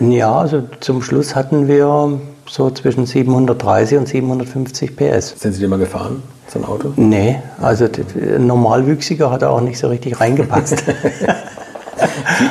[0.00, 5.34] Ja, also zum Schluss hatten wir so zwischen 730 und 750 PS.
[5.38, 6.92] Sind Sie die mal gefahren, so ein Auto?
[6.96, 10.84] Nee, also ein Normalwüchsiger hat auch nicht so richtig reingepasst.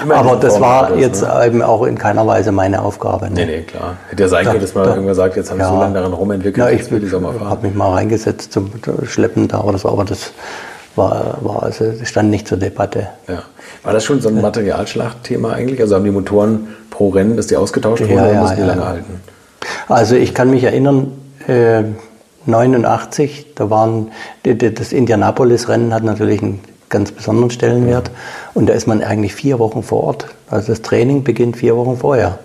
[0.10, 1.46] Aber das war das, jetzt ne?
[1.46, 3.26] eben auch in keiner Weise meine Aufgabe.
[3.26, 3.32] Ne?
[3.36, 3.98] Nee, nee, klar.
[4.10, 5.94] Hätte ja sein können, dass man da, irgendwann sagt, jetzt haben wir ja, so lange
[5.94, 7.50] daran rumentwickelt, ja, ich will die Sommer fahren.
[7.50, 8.72] habe mich mal reingesetzt zum
[9.06, 10.34] Schleppen da, aber das war aber das
[10.96, 13.08] war, war also stand nicht zur Debatte.
[13.28, 13.44] Ja.
[13.84, 15.80] War das schon so ein Materialschlachtthema eigentlich?
[15.82, 18.68] Also haben die Motoren pro Rennen, dass die ausgetauscht wurden ja, oder mussten die ja.
[18.68, 19.22] lange halten?
[19.88, 21.12] Also ich kann mich erinnern,
[21.48, 21.84] äh,
[22.46, 24.12] 89, da waren
[24.44, 28.12] das Indianapolis-Rennen hat natürlich einen ganz besonderen Stellenwert
[28.54, 30.28] und da ist man eigentlich vier Wochen vor Ort.
[30.50, 32.38] Also das Training beginnt vier Wochen vorher,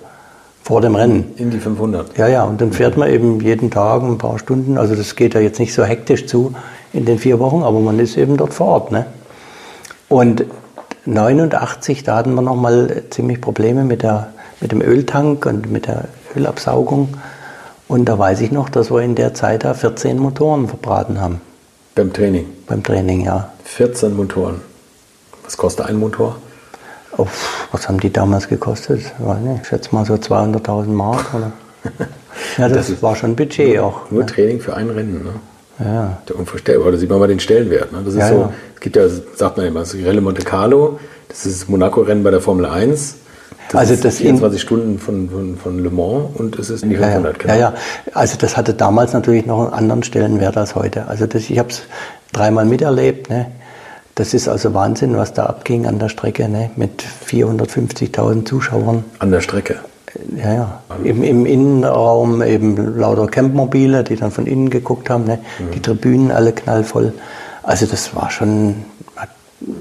[0.70, 1.32] vor dem Rennen.
[1.34, 2.16] In die 500?
[2.16, 4.78] Ja, ja, und dann fährt man eben jeden Tag ein paar Stunden.
[4.78, 6.54] Also das geht ja jetzt nicht so hektisch zu
[6.92, 8.92] in den vier Wochen, aber man ist eben dort vor Ort.
[8.92, 9.06] Ne?
[10.08, 10.44] Und
[11.06, 16.04] 89, da hatten wir nochmal ziemlich Probleme mit, der, mit dem Öltank und mit der
[16.36, 17.14] Ölabsaugung.
[17.88, 21.40] Und da weiß ich noch, dass wir in der Zeit da 14 Motoren verbraten haben.
[21.96, 22.46] Beim Training?
[22.68, 23.50] Beim Training, ja.
[23.64, 24.60] 14 Motoren.
[25.42, 26.36] Was kostet ein Motor?
[27.20, 27.28] Oh,
[27.72, 29.00] was haben die damals gekostet?
[29.60, 31.34] Ich schätze mal so 200.000 Mark.
[31.34, 31.52] Oder?
[32.58, 34.10] ja, das, das war schon Budget nur, auch.
[34.10, 34.26] Nur ne?
[34.26, 35.84] Training für ein Rennen, ne?
[35.84, 36.18] Ja.
[36.28, 36.92] Der unvorstellbar.
[36.92, 37.92] Da sieht man mal den Stellenwert.
[37.92, 38.00] Ne?
[38.04, 38.52] Das ist ja, so, ja.
[38.74, 40.98] es gibt ja, sagt man immer, das Rallye Monte Carlo,
[41.28, 43.16] das ist das Monaco-Rennen bei der Formel 1.
[43.70, 46.96] Das also das 24 Stunden von, von, von, Le Mans und es ist in die
[46.96, 47.44] 500.
[47.44, 47.74] Ja, ja, ja,
[48.14, 51.06] also das hatte damals natürlich noch einen anderen Stellenwert als heute.
[51.06, 51.82] Also das, ich habe es
[52.32, 53.30] dreimal miterlebt.
[53.30, 53.46] Ne?
[54.20, 56.68] Das ist also Wahnsinn, was da abging an der Strecke ne?
[56.76, 59.02] mit 450.000 Zuschauern.
[59.18, 59.76] An der Strecke?
[60.36, 60.80] Ja, ja.
[61.02, 65.24] Im, Im, Innenraum eben lauter Campmobile, die dann von innen geguckt haben.
[65.24, 65.38] Ne?
[65.58, 65.70] Mhm.
[65.70, 67.14] Die Tribünen alle knallvoll.
[67.62, 68.84] Also das war schon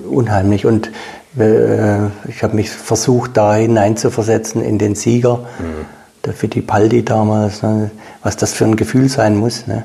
[0.09, 0.65] unheimlich.
[0.65, 0.89] Und
[1.37, 5.85] äh, ich habe mich versucht, da hineinzuversetzen in den Sieger, mhm.
[6.23, 7.91] der Fittipaldi damals, ne?
[8.23, 9.67] was das für ein Gefühl sein muss.
[9.67, 9.83] Ne?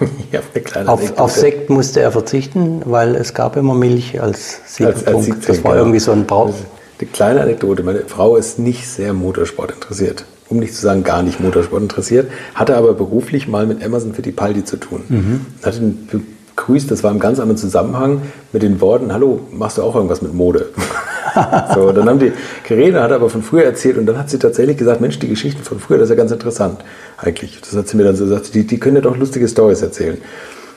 [0.86, 5.06] auf, auf, Sekt musste er verzichten, weil es gab immer Milch als Siegpunkt.
[5.08, 5.84] Als, als das war genau.
[5.84, 6.54] irgendwie so ein Brauch.
[6.98, 10.24] Eine kleine Anekdote, meine Frau ist nicht sehr Motorsport interessiert.
[10.48, 14.64] Um nicht zu sagen, gar nicht Motorsport interessiert, hatte aber beruflich mal mit Amazon Fittipaldi
[14.64, 15.02] zu tun.
[15.08, 15.46] Mhm.
[15.62, 16.08] Hatte ihn
[16.56, 18.22] begrüßt, das war im ganz anderen Zusammenhang
[18.52, 20.66] mit den Worten, hallo, machst du auch irgendwas mit Mode?
[21.74, 22.32] so, dann haben die
[22.66, 25.62] geredet, hat aber von früher erzählt und dann hat sie tatsächlich gesagt, Mensch, die Geschichten
[25.62, 26.80] von früher, das ist ja ganz interessant
[27.18, 27.60] eigentlich.
[27.60, 30.18] Das hat sie mir dann so gesagt, die, die können ja doch lustige Stories erzählen.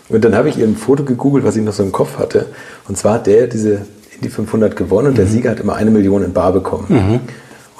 [0.09, 2.47] Und dann habe ich ihr ein Foto gegoogelt, was ich noch so im Kopf hatte.
[2.87, 3.81] Und zwar hat der diese
[4.15, 5.17] Indy 500 gewonnen und mhm.
[5.17, 6.85] der Sieger hat immer eine Million in Bar bekommen.
[6.89, 7.19] Mhm.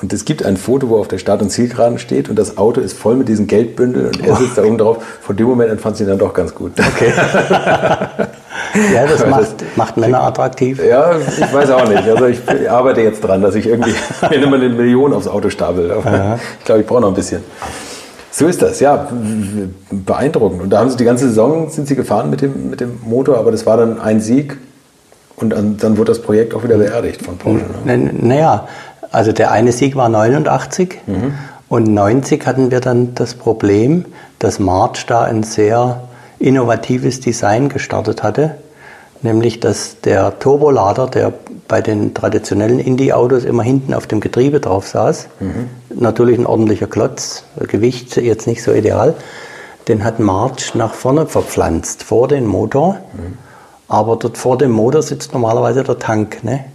[0.01, 2.79] Und es gibt ein Foto, wo auf der Start- und Zielgeraden steht und das Auto
[2.79, 4.61] ist voll mit diesen Geldbündeln und er sitzt oh.
[4.61, 5.03] da oben drauf.
[5.21, 6.71] Von dem Moment an fand sie ihn dann doch ganz gut.
[6.79, 7.11] Okay.
[8.93, 10.81] ja, das macht, das, macht Männer attraktiv.
[10.83, 12.03] Ja, ich weiß auch nicht.
[12.03, 12.39] Also ich,
[12.69, 13.93] arbeite jetzt dran, dass ich irgendwie
[14.29, 15.93] mir immer eine Million aufs Auto stapel.
[16.59, 17.43] Ich glaube, ich brauche noch ein bisschen.
[18.31, 19.09] So ist das, ja,
[19.91, 20.61] beeindruckend.
[20.61, 23.37] Und da haben sie die ganze Saison sind sie gefahren mit dem, mit dem Motor,
[23.37, 24.55] aber das war dann ein Sieg
[25.35, 27.65] und dann, dann wurde das Projekt auch wieder beerdigt von Porsche.
[27.85, 28.11] Ne?
[28.13, 28.67] Naja,
[29.11, 31.33] also der eine Sieg war 89 mhm.
[31.67, 34.05] und 90 hatten wir dann das Problem,
[34.39, 36.01] dass March da ein sehr
[36.39, 38.55] innovatives Design gestartet hatte,
[39.21, 41.33] nämlich dass der Turbolader, der
[41.67, 45.69] bei den traditionellen Indie-Autos immer hinten auf dem Getriebe drauf saß, mhm.
[45.99, 49.15] natürlich ein ordentlicher Klotz, Gewicht jetzt nicht so ideal,
[49.87, 52.99] den hat March nach vorne verpflanzt, vor den Motor.
[53.13, 53.37] Mhm.
[53.87, 56.43] Aber dort vor dem Motor sitzt normalerweise der Tank.
[56.43, 56.65] Ne?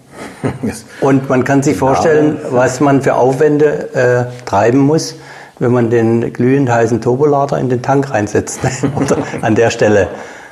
[1.01, 5.17] Und man kann sich vorstellen, was man für Aufwände äh, treiben muss,
[5.59, 8.61] wenn man den glühend heißen Turbolader in den Tank reinsetzt
[8.97, 10.09] oder an der Stelle.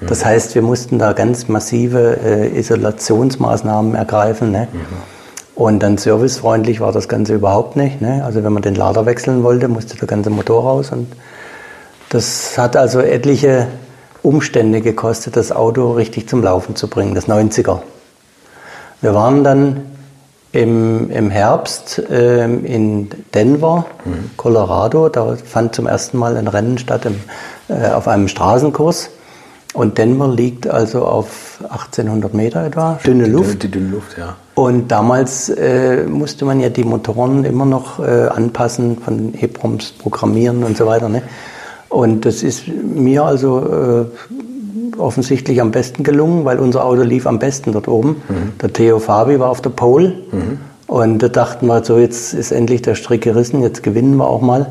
[0.06, 4.50] Das heißt, wir mussten da ganz massive äh, Isolationsmaßnahmen ergreifen.
[4.50, 4.68] Ne?
[4.72, 4.78] Mhm.
[5.54, 8.00] Und dann servicefreundlich war das Ganze überhaupt nicht.
[8.00, 8.24] Ne?
[8.24, 10.90] Also wenn man den Lader wechseln wollte, musste der ganze Motor raus.
[10.90, 11.12] Und
[12.08, 13.68] das hat also etliche
[14.22, 17.80] Umstände gekostet, das Auto richtig zum Laufen zu bringen, das 90er.
[19.02, 19.80] Wir waren dann
[20.52, 24.30] im, im Herbst äh, in Denver, mhm.
[24.36, 25.08] Colorado.
[25.08, 27.16] Da fand zum ersten Mal ein Rennen statt im,
[27.68, 29.10] äh, auf einem Straßenkurs.
[29.74, 33.54] Und Denver liegt also auf 1800 Meter etwa, dünne Luft.
[33.54, 34.36] Die, die dünne Luft, ja.
[34.54, 40.62] Und damals äh, musste man ja die Motoren immer noch äh, anpassen, von EPROMs programmieren
[40.62, 41.08] und so weiter.
[41.08, 41.22] Ne?
[41.88, 44.32] Und das ist mir also äh,
[44.98, 48.22] offensichtlich am besten gelungen, weil unser Auto lief am besten dort oben.
[48.28, 48.52] Mhm.
[48.60, 50.58] Der Theo Fabi war auf der Pole mhm.
[50.86, 54.40] und da dachten wir so, jetzt ist endlich der Strick gerissen, jetzt gewinnen wir auch
[54.40, 54.66] mal.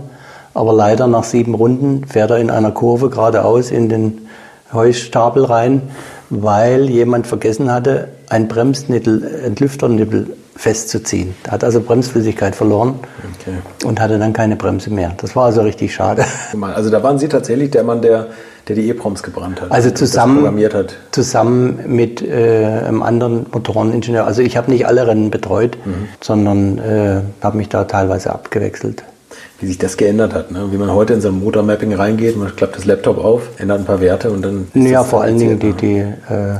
[0.54, 4.28] Aber leider nach sieben Runden fährt er in einer Kurve geradeaus in den
[4.74, 5.82] Heustapel rein,
[6.30, 11.36] weil jemand vergessen hatte, ein Bremsnittel, ein Lüfternippel festzuziehen.
[11.44, 12.96] Er hat also Bremsflüssigkeit verloren
[13.40, 13.58] okay.
[13.86, 15.14] und hatte dann keine Bremse mehr.
[15.18, 16.24] Das war also richtig schade.
[16.62, 18.28] Also da waren Sie tatsächlich der Mann, der,
[18.68, 19.72] der die E-Proms gebrannt hat.
[19.72, 20.96] Also zusammen, programmiert hat.
[21.12, 24.26] zusammen mit äh, einem anderen Motoreningenieur.
[24.26, 26.08] Also ich habe nicht alle Rennen betreut, mhm.
[26.22, 29.04] sondern äh, habe mich da teilweise abgewechselt.
[29.60, 30.70] Wie sich das geändert hat, ne?
[30.72, 33.86] wie man heute in so ein Motormapping reingeht, man klappt das Laptop auf, ändert ein
[33.86, 34.68] paar Werte und dann.
[34.74, 36.60] Ja, vor allen Dingen die, die äh,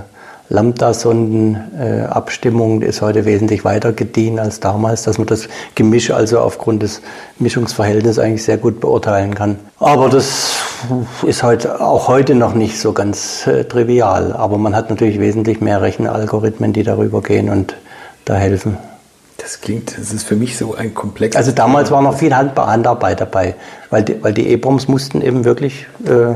[0.52, 7.02] Lambda-Sonden-Abstimmung ist heute wesentlich weiter gediehen als damals, dass man das Gemisch also aufgrund des
[7.40, 9.58] Mischungsverhältnisses eigentlich sehr gut beurteilen kann.
[9.80, 10.58] Aber das
[11.24, 14.34] ist halt auch heute noch nicht so ganz äh, trivial.
[14.34, 17.78] Aber man hat natürlich wesentlich mehr Rechenalgorithmen, die darüber gehen und
[18.26, 18.78] da helfen.
[19.38, 21.38] Das klingt, das ist für mich so ein komplexes.
[21.38, 23.56] Also damals war noch viel Handarbeit dabei,
[23.90, 26.36] weil die, weil die EBROMs mussten eben wirklich äh,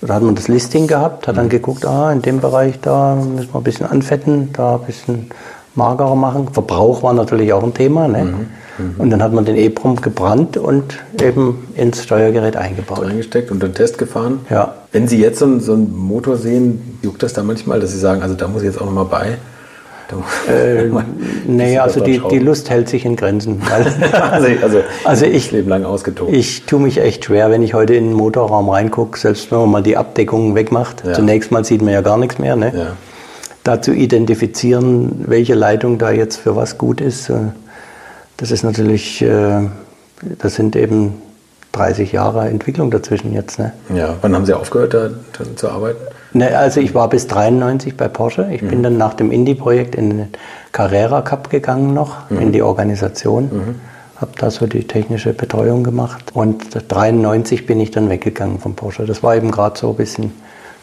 [0.00, 1.50] da hat man das Listing gehabt, hat dann mhm.
[1.50, 5.30] geguckt, ah, in dem Bereich, da müssen wir ein bisschen anfetten, da ein bisschen
[5.74, 6.48] magerer machen.
[6.52, 8.08] Verbrauch war natürlich auch ein Thema.
[8.08, 8.24] Ne?
[8.24, 8.46] Mhm.
[8.78, 8.94] Mhm.
[8.98, 13.04] Und dann hat man den EEPROM gebrannt und eben ins Steuergerät eingebaut.
[13.04, 14.40] Eingesteckt und dann Test gefahren.
[14.50, 14.74] Ja.
[14.92, 18.22] Wenn Sie jetzt so, so einen Motor sehen, juckt das da manchmal, dass Sie sagen,
[18.22, 19.38] also da muss ich jetzt auch nochmal bei?
[20.48, 20.90] Äh,
[21.46, 23.62] nee, also die, die Lust hält sich in Grenzen.
[23.70, 26.32] also, also, also ich, Leben lang ausgetobt.
[26.32, 29.70] Ich tue mich echt schwer, wenn ich heute in den Motorraum reingucke, selbst wenn man
[29.70, 31.04] mal die Abdeckung wegmacht.
[31.04, 31.12] Ja.
[31.14, 32.56] Zunächst mal sieht man ja gar nichts mehr.
[32.56, 32.72] Ne?
[32.74, 32.86] Ja.
[33.62, 37.36] Da zu identifizieren, welche Leitung da jetzt für was gut ist, äh,
[38.36, 39.68] das ist natürlich, äh,
[40.38, 41.22] das sind eben
[41.72, 43.58] 30 Jahre Entwicklung dazwischen jetzt.
[43.58, 43.72] Ne?
[43.94, 45.10] Ja, wann haben Sie aufgehört, da
[45.56, 45.98] zu arbeiten?
[46.34, 48.48] Ne, also ich war bis 93 bei Porsche.
[48.52, 48.68] Ich mhm.
[48.68, 50.28] bin dann nach dem Indie-Projekt in den
[50.72, 52.40] Carrera Cup gegangen noch, mhm.
[52.40, 53.44] in die Organisation.
[53.44, 53.74] Mhm.
[54.16, 56.32] Habe da so die technische Betreuung gemacht.
[56.34, 59.06] Und 93 bin ich dann weggegangen von Porsche.
[59.06, 60.32] Das war eben gerade so ein bisschen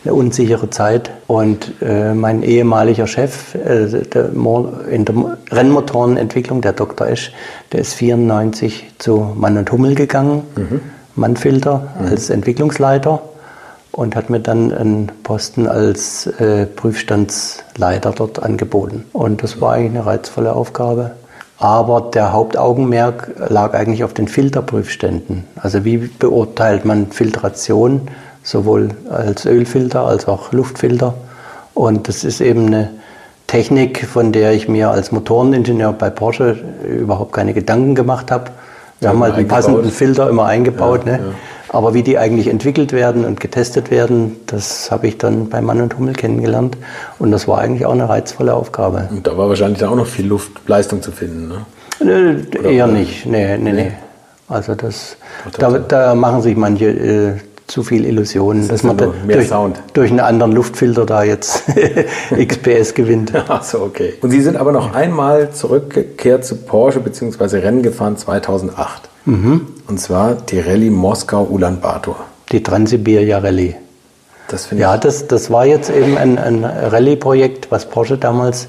[0.05, 1.11] eine unsichere Zeit.
[1.27, 4.29] Und äh, mein ehemaliger Chef äh, der
[4.89, 7.07] in der Rennmotorenentwicklung, der Dr.
[7.07, 7.33] Esch,
[7.73, 10.79] der ist 94 zu Mann und Hummel gegangen, mhm.
[11.15, 12.07] Mannfilter mhm.
[12.07, 13.21] als Entwicklungsleiter
[13.91, 19.05] und hat mir dann einen Posten als äh, Prüfstandsleiter dort angeboten.
[19.13, 21.11] Und das war eigentlich eine reizvolle Aufgabe.
[21.57, 25.43] Aber der Hauptaugenmerk lag eigentlich auf den Filterprüfständen.
[25.55, 28.01] Also wie beurteilt man Filtration
[28.43, 31.13] sowohl als Ölfilter als auch Luftfilter.
[31.75, 32.89] Und das ist eben eine
[33.45, 38.45] Technik, von der ich mir als Motoreningenieur bei Porsche überhaupt keine Gedanken gemacht habe.
[38.99, 41.01] Wir ja, haben halt einen passenden Filter immer eingebaut.
[41.05, 41.19] Ja, ne?
[41.19, 41.33] Ja.
[41.73, 45.79] Aber wie die eigentlich entwickelt werden und getestet werden, das habe ich dann bei Mann
[45.79, 46.75] und Hummel kennengelernt.
[47.17, 49.07] Und das war eigentlich auch eine reizvolle Aufgabe.
[49.09, 51.65] Und da war wahrscheinlich dann auch noch viel Luftleistung zu finden, ne?
[52.01, 53.91] Äh, eher nicht, nee, nee, nee.
[54.49, 55.15] Also das,
[55.57, 57.33] da, da machen sich manche äh,
[57.67, 59.49] zu viel Illusionen, das dass man da durch,
[59.93, 61.63] durch, einen anderen Luftfilter da jetzt
[62.35, 63.33] XPS gewinnt.
[63.49, 64.15] Achso, okay.
[64.19, 67.59] Und Sie sind aber noch einmal zurückgekehrt zu Porsche bzw.
[67.59, 69.10] Rennen gefahren 2008.
[69.25, 69.67] Mhm.
[69.87, 72.15] Und zwar die Rallye Moskau-Ulaanbaatar.
[72.51, 73.75] Die Transsibiria Rallye.
[74.47, 78.67] Das ja, das, das war jetzt eben ein, ein Rallye-Projekt, was Porsche damals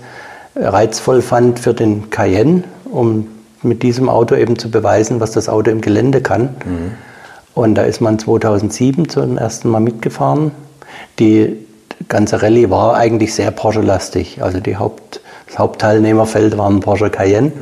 [0.55, 3.29] reizvoll fand für den Cayenne, um
[3.63, 6.43] mit diesem Auto eben zu beweisen, was das Auto im Gelände kann.
[6.65, 6.93] Mhm.
[7.55, 10.53] Und da ist man 2007 zum ersten Mal mitgefahren.
[11.19, 11.57] Die
[12.09, 14.43] ganze Rallye war eigentlich sehr Porsche-lastig.
[14.43, 15.21] Also die Haupt,
[15.53, 17.53] das Hauptteilnehmerfeld waren Porsche Cayenne.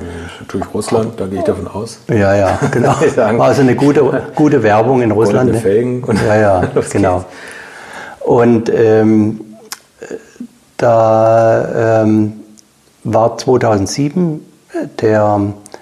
[0.46, 1.98] Durch Russland, da gehe ich davon aus.
[2.08, 2.94] Ja, ja, genau.
[3.16, 5.52] War also eine gute, gute Werbung in Russland.
[5.52, 5.58] Ne?
[5.58, 6.62] Felgen und ja, ja,
[6.92, 7.24] genau.
[8.20, 9.40] Und ähm,
[10.76, 12.32] da ähm,
[13.02, 14.46] war 2007
[15.00, 15.40] der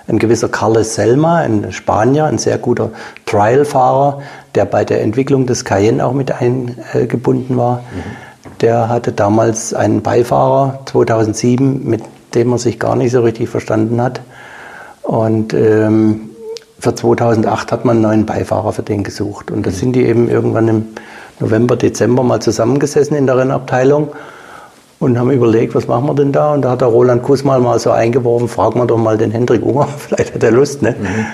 [0.09, 2.91] ein gewisser Carles Selma, ein Spanier, ein sehr guter
[3.27, 4.23] Trial-Fahrer,
[4.55, 7.83] der bei der Entwicklung des Cayenne auch mit eingebunden war.
[7.93, 8.28] Mhm.
[8.61, 12.03] Der hatte damals einen Beifahrer 2007, mit
[12.35, 14.21] dem er sich gar nicht so richtig verstanden hat.
[15.03, 16.31] Und ähm,
[16.79, 19.51] für 2008 hat man einen neuen Beifahrer für den gesucht.
[19.51, 19.75] Und da mhm.
[19.75, 20.87] sind die eben irgendwann im
[21.41, 24.09] November, Dezember mal zusammengesessen in der Rennabteilung
[24.99, 26.55] und haben überlegt, was machen wir denn da?
[26.55, 29.63] Und da hat der Roland Kussmal mal so eingeworfen, fragen wir doch mal den Hendrik
[29.63, 30.83] Unger, vielleicht hat er Lust.
[30.83, 30.97] Ne?
[30.99, 31.27] Mhm.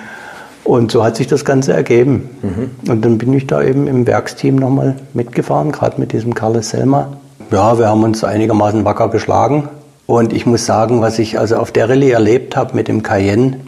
[0.64, 2.30] Und so hat sich das Ganze ergeben.
[2.42, 2.90] Mhm.
[2.90, 7.18] Und dann bin ich da eben im Werksteam nochmal mitgefahren, gerade mit diesem Carlos Selma.
[7.50, 9.68] Ja, wir haben uns einigermaßen wacker geschlagen.
[10.06, 13.60] Und ich muss sagen, was ich also auf der Rallye erlebt habe mit dem Cayenne,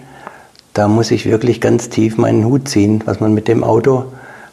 [0.74, 4.05] da muss ich wirklich ganz tief meinen Hut ziehen, was man mit dem Auto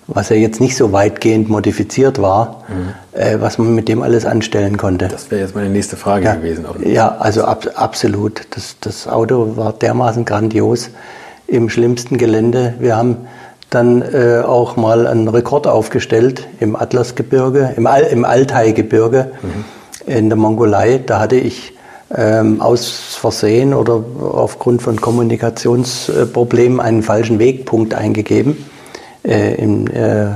[0.08, 3.20] was ja jetzt nicht so weitgehend modifiziert war, mhm.
[3.20, 5.08] äh, was man mit dem alles anstellen konnte.
[5.08, 6.66] Das wäre jetzt meine nächste Frage ja, gewesen.
[6.86, 8.42] Ja, also ab, absolut.
[8.52, 10.90] Das, das Auto war dermaßen grandios
[11.54, 12.74] im schlimmsten Gelände.
[12.80, 13.18] Wir haben
[13.70, 20.12] dann äh, auch mal einen Rekord aufgestellt im Atlasgebirge, im, Al im Altai-Gebirge mhm.
[20.12, 21.00] in der Mongolei.
[21.04, 21.74] Da hatte ich
[22.16, 28.66] ähm, aus Versehen oder aufgrund von Kommunikationsproblemen einen falschen Wegpunkt eingegeben
[29.24, 30.28] äh, im äh,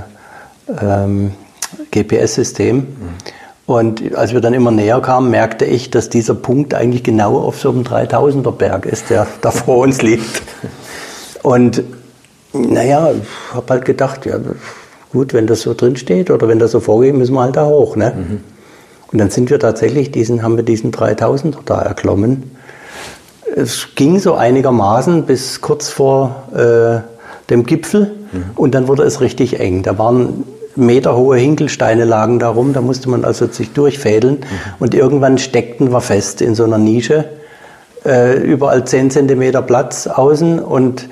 [0.81, 1.31] ähm,
[1.91, 2.77] GPS-System.
[2.77, 2.85] Mhm.
[3.65, 7.59] Und als wir dann immer näher kamen, merkte ich, dass dieser Punkt eigentlich genau auf
[7.59, 10.43] so einem 3000er Berg ist, der da vor uns liegt.
[11.43, 11.83] Und
[12.53, 14.37] naja, ich habe halt gedacht, ja,
[15.11, 17.65] gut, wenn das so drin steht oder wenn das so vorgeht, müssen wir halt da
[17.65, 17.95] hoch.
[17.95, 18.13] Ne?
[18.15, 18.39] Mhm.
[19.11, 22.51] Und dann sind wir tatsächlich diesen, haben wir diesen 3000er da erklommen.
[23.55, 28.43] Es ging so einigermaßen bis kurz vor äh, dem Gipfel mhm.
[28.55, 29.83] und dann wurde es richtig eng.
[29.83, 30.43] Da waren
[30.75, 34.45] meterhohe Hinkelsteine lagen da rum, da musste man also sich durchfädeln mhm.
[34.79, 37.25] und irgendwann steckten wir fest in so einer Nische,
[38.05, 41.07] äh, überall 10 Zentimeter Platz außen und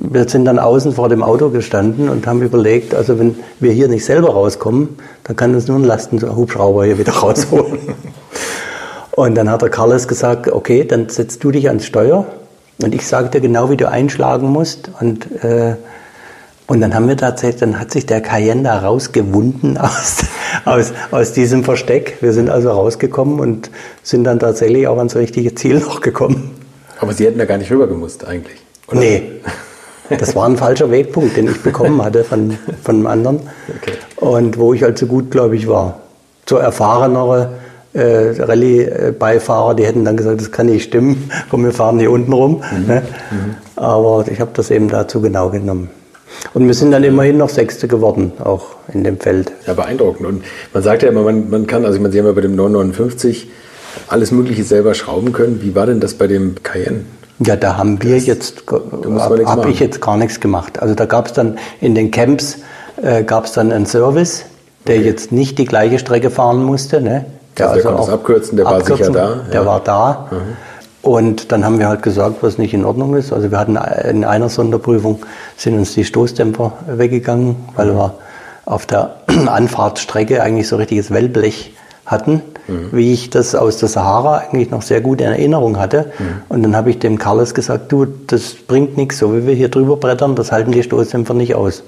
[0.00, 3.86] wir sind dann außen vor dem Auto gestanden und haben überlegt, also wenn wir hier
[3.86, 7.78] nicht selber rauskommen, dann kann uns nur ein Lastenhubschrauber hier wieder rausholen.
[9.12, 12.24] und dann hat der Carlos gesagt, okay, dann setzt du dich ans Steuer
[12.82, 14.90] und ich sage dir genau, wie du einschlagen musst.
[15.00, 15.76] Und, äh,
[16.66, 20.24] und dann haben wir tatsächlich, dann hat sich der Cayenne da rausgewunden aus,
[20.64, 22.16] aus, aus diesem Versteck.
[22.22, 23.70] Wir sind also rausgekommen und
[24.02, 26.52] sind dann tatsächlich auch ans richtige Ziel noch gekommen.
[27.00, 28.58] Aber Sie hätten da gar nicht rüber gemusst eigentlich.
[28.88, 29.00] Oder?
[29.00, 29.22] Nee,
[30.18, 33.40] das war ein falscher Wegpunkt, den ich bekommen hatte von, von einem anderen.
[33.80, 33.92] Okay.
[34.16, 36.00] Und wo ich so gut, glaube ich, war.
[36.46, 37.52] So erfahrenere
[37.92, 42.32] äh, Rallye-Beifahrer, die hätten dann gesagt, das kann nicht stimmen, komm, wir fahren hier unten
[42.32, 42.62] rum.
[42.72, 42.86] Mhm.
[42.86, 43.02] Ne?
[43.30, 43.56] Mhm.
[43.76, 45.90] Aber ich habe das eben dazu genau genommen.
[46.54, 49.52] Und wir sind dann immerhin noch Sechste geworden, auch in dem Feld.
[49.66, 50.26] Ja, beeindruckend.
[50.26, 52.40] Und man sagt ja immer, man, man kann, also ich meine, Sie haben ja bei
[52.40, 53.50] dem 959
[54.08, 55.60] alles Mögliche selber schrauben können.
[55.62, 57.00] Wie war denn das bei dem Cayenne?
[57.42, 60.80] Ja, da haben wir das, jetzt, habe ich jetzt gar nichts gemacht.
[60.80, 62.58] Also da gab es dann in den Camps,
[63.02, 64.44] äh, gab es dann einen Service,
[64.86, 65.06] der okay.
[65.06, 67.00] jetzt nicht die gleiche Strecke fahren musste.
[67.00, 67.24] Ne?
[67.56, 69.50] Der also, also auch abkürzen, der abkürzen, war sicher da.
[69.52, 70.28] Der war da.
[70.30, 70.36] Mhm.
[71.02, 73.32] Und dann haben wir halt gesagt, was nicht in Ordnung ist.
[73.32, 75.24] Also wir hatten in einer Sonderprüfung
[75.56, 77.96] sind uns die Stoßdämpfer weggegangen, weil mhm.
[77.96, 78.14] wir
[78.66, 79.16] auf der
[79.46, 81.74] Anfahrtsstrecke eigentlich so richtiges Wellblech
[82.04, 82.88] hatten mhm.
[82.92, 86.12] wie ich das aus der Sahara eigentlich noch sehr gut in Erinnerung hatte.
[86.18, 86.24] Mhm.
[86.48, 89.68] Und dann habe ich dem Carlos gesagt, du, das bringt nichts, so wie wir hier
[89.68, 91.82] drüber brettern, das halten die Stoßdämpfer nicht aus.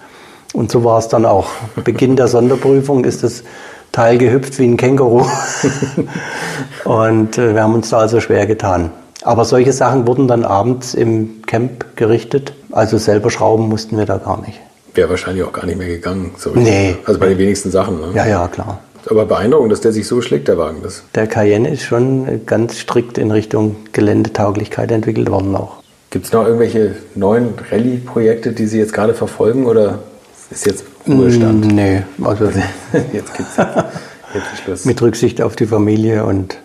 [0.53, 1.49] Und so war es dann auch.
[1.85, 3.43] Beginn der Sonderprüfung ist das
[3.93, 5.26] Teil gehüpft wie ein Känguru.
[6.85, 8.91] und äh, wir haben uns da also schwer getan.
[9.22, 12.53] Aber solche Sachen wurden dann abends im Camp gerichtet.
[12.72, 14.59] Also selber schrauben mussten wir da gar nicht.
[14.95, 16.33] Wäre wahrscheinlich auch gar nicht mehr gegangen.
[16.37, 16.97] So nee.
[17.05, 18.01] Also bei den wenigsten Sachen.
[18.01, 18.09] Ne?
[18.14, 18.80] Ja, ja, klar.
[19.07, 20.78] Aber beeindruckend, dass der sich so schlägt, der Wagen.
[20.82, 21.03] Das.
[21.14, 25.82] Der Cayenne ist schon ganz strikt in Richtung Geländetauglichkeit entwickelt worden auch.
[26.11, 30.00] Gibt es noch irgendwelche neuen Rallye-Projekte, die Sie jetzt gerade verfolgen oder
[30.50, 31.64] ist jetzt Ruhestand?
[31.64, 32.44] Mm, nee, also
[33.12, 34.84] jetzt gibt es Schluss.
[34.84, 36.59] Mit Rücksicht auf die Familie und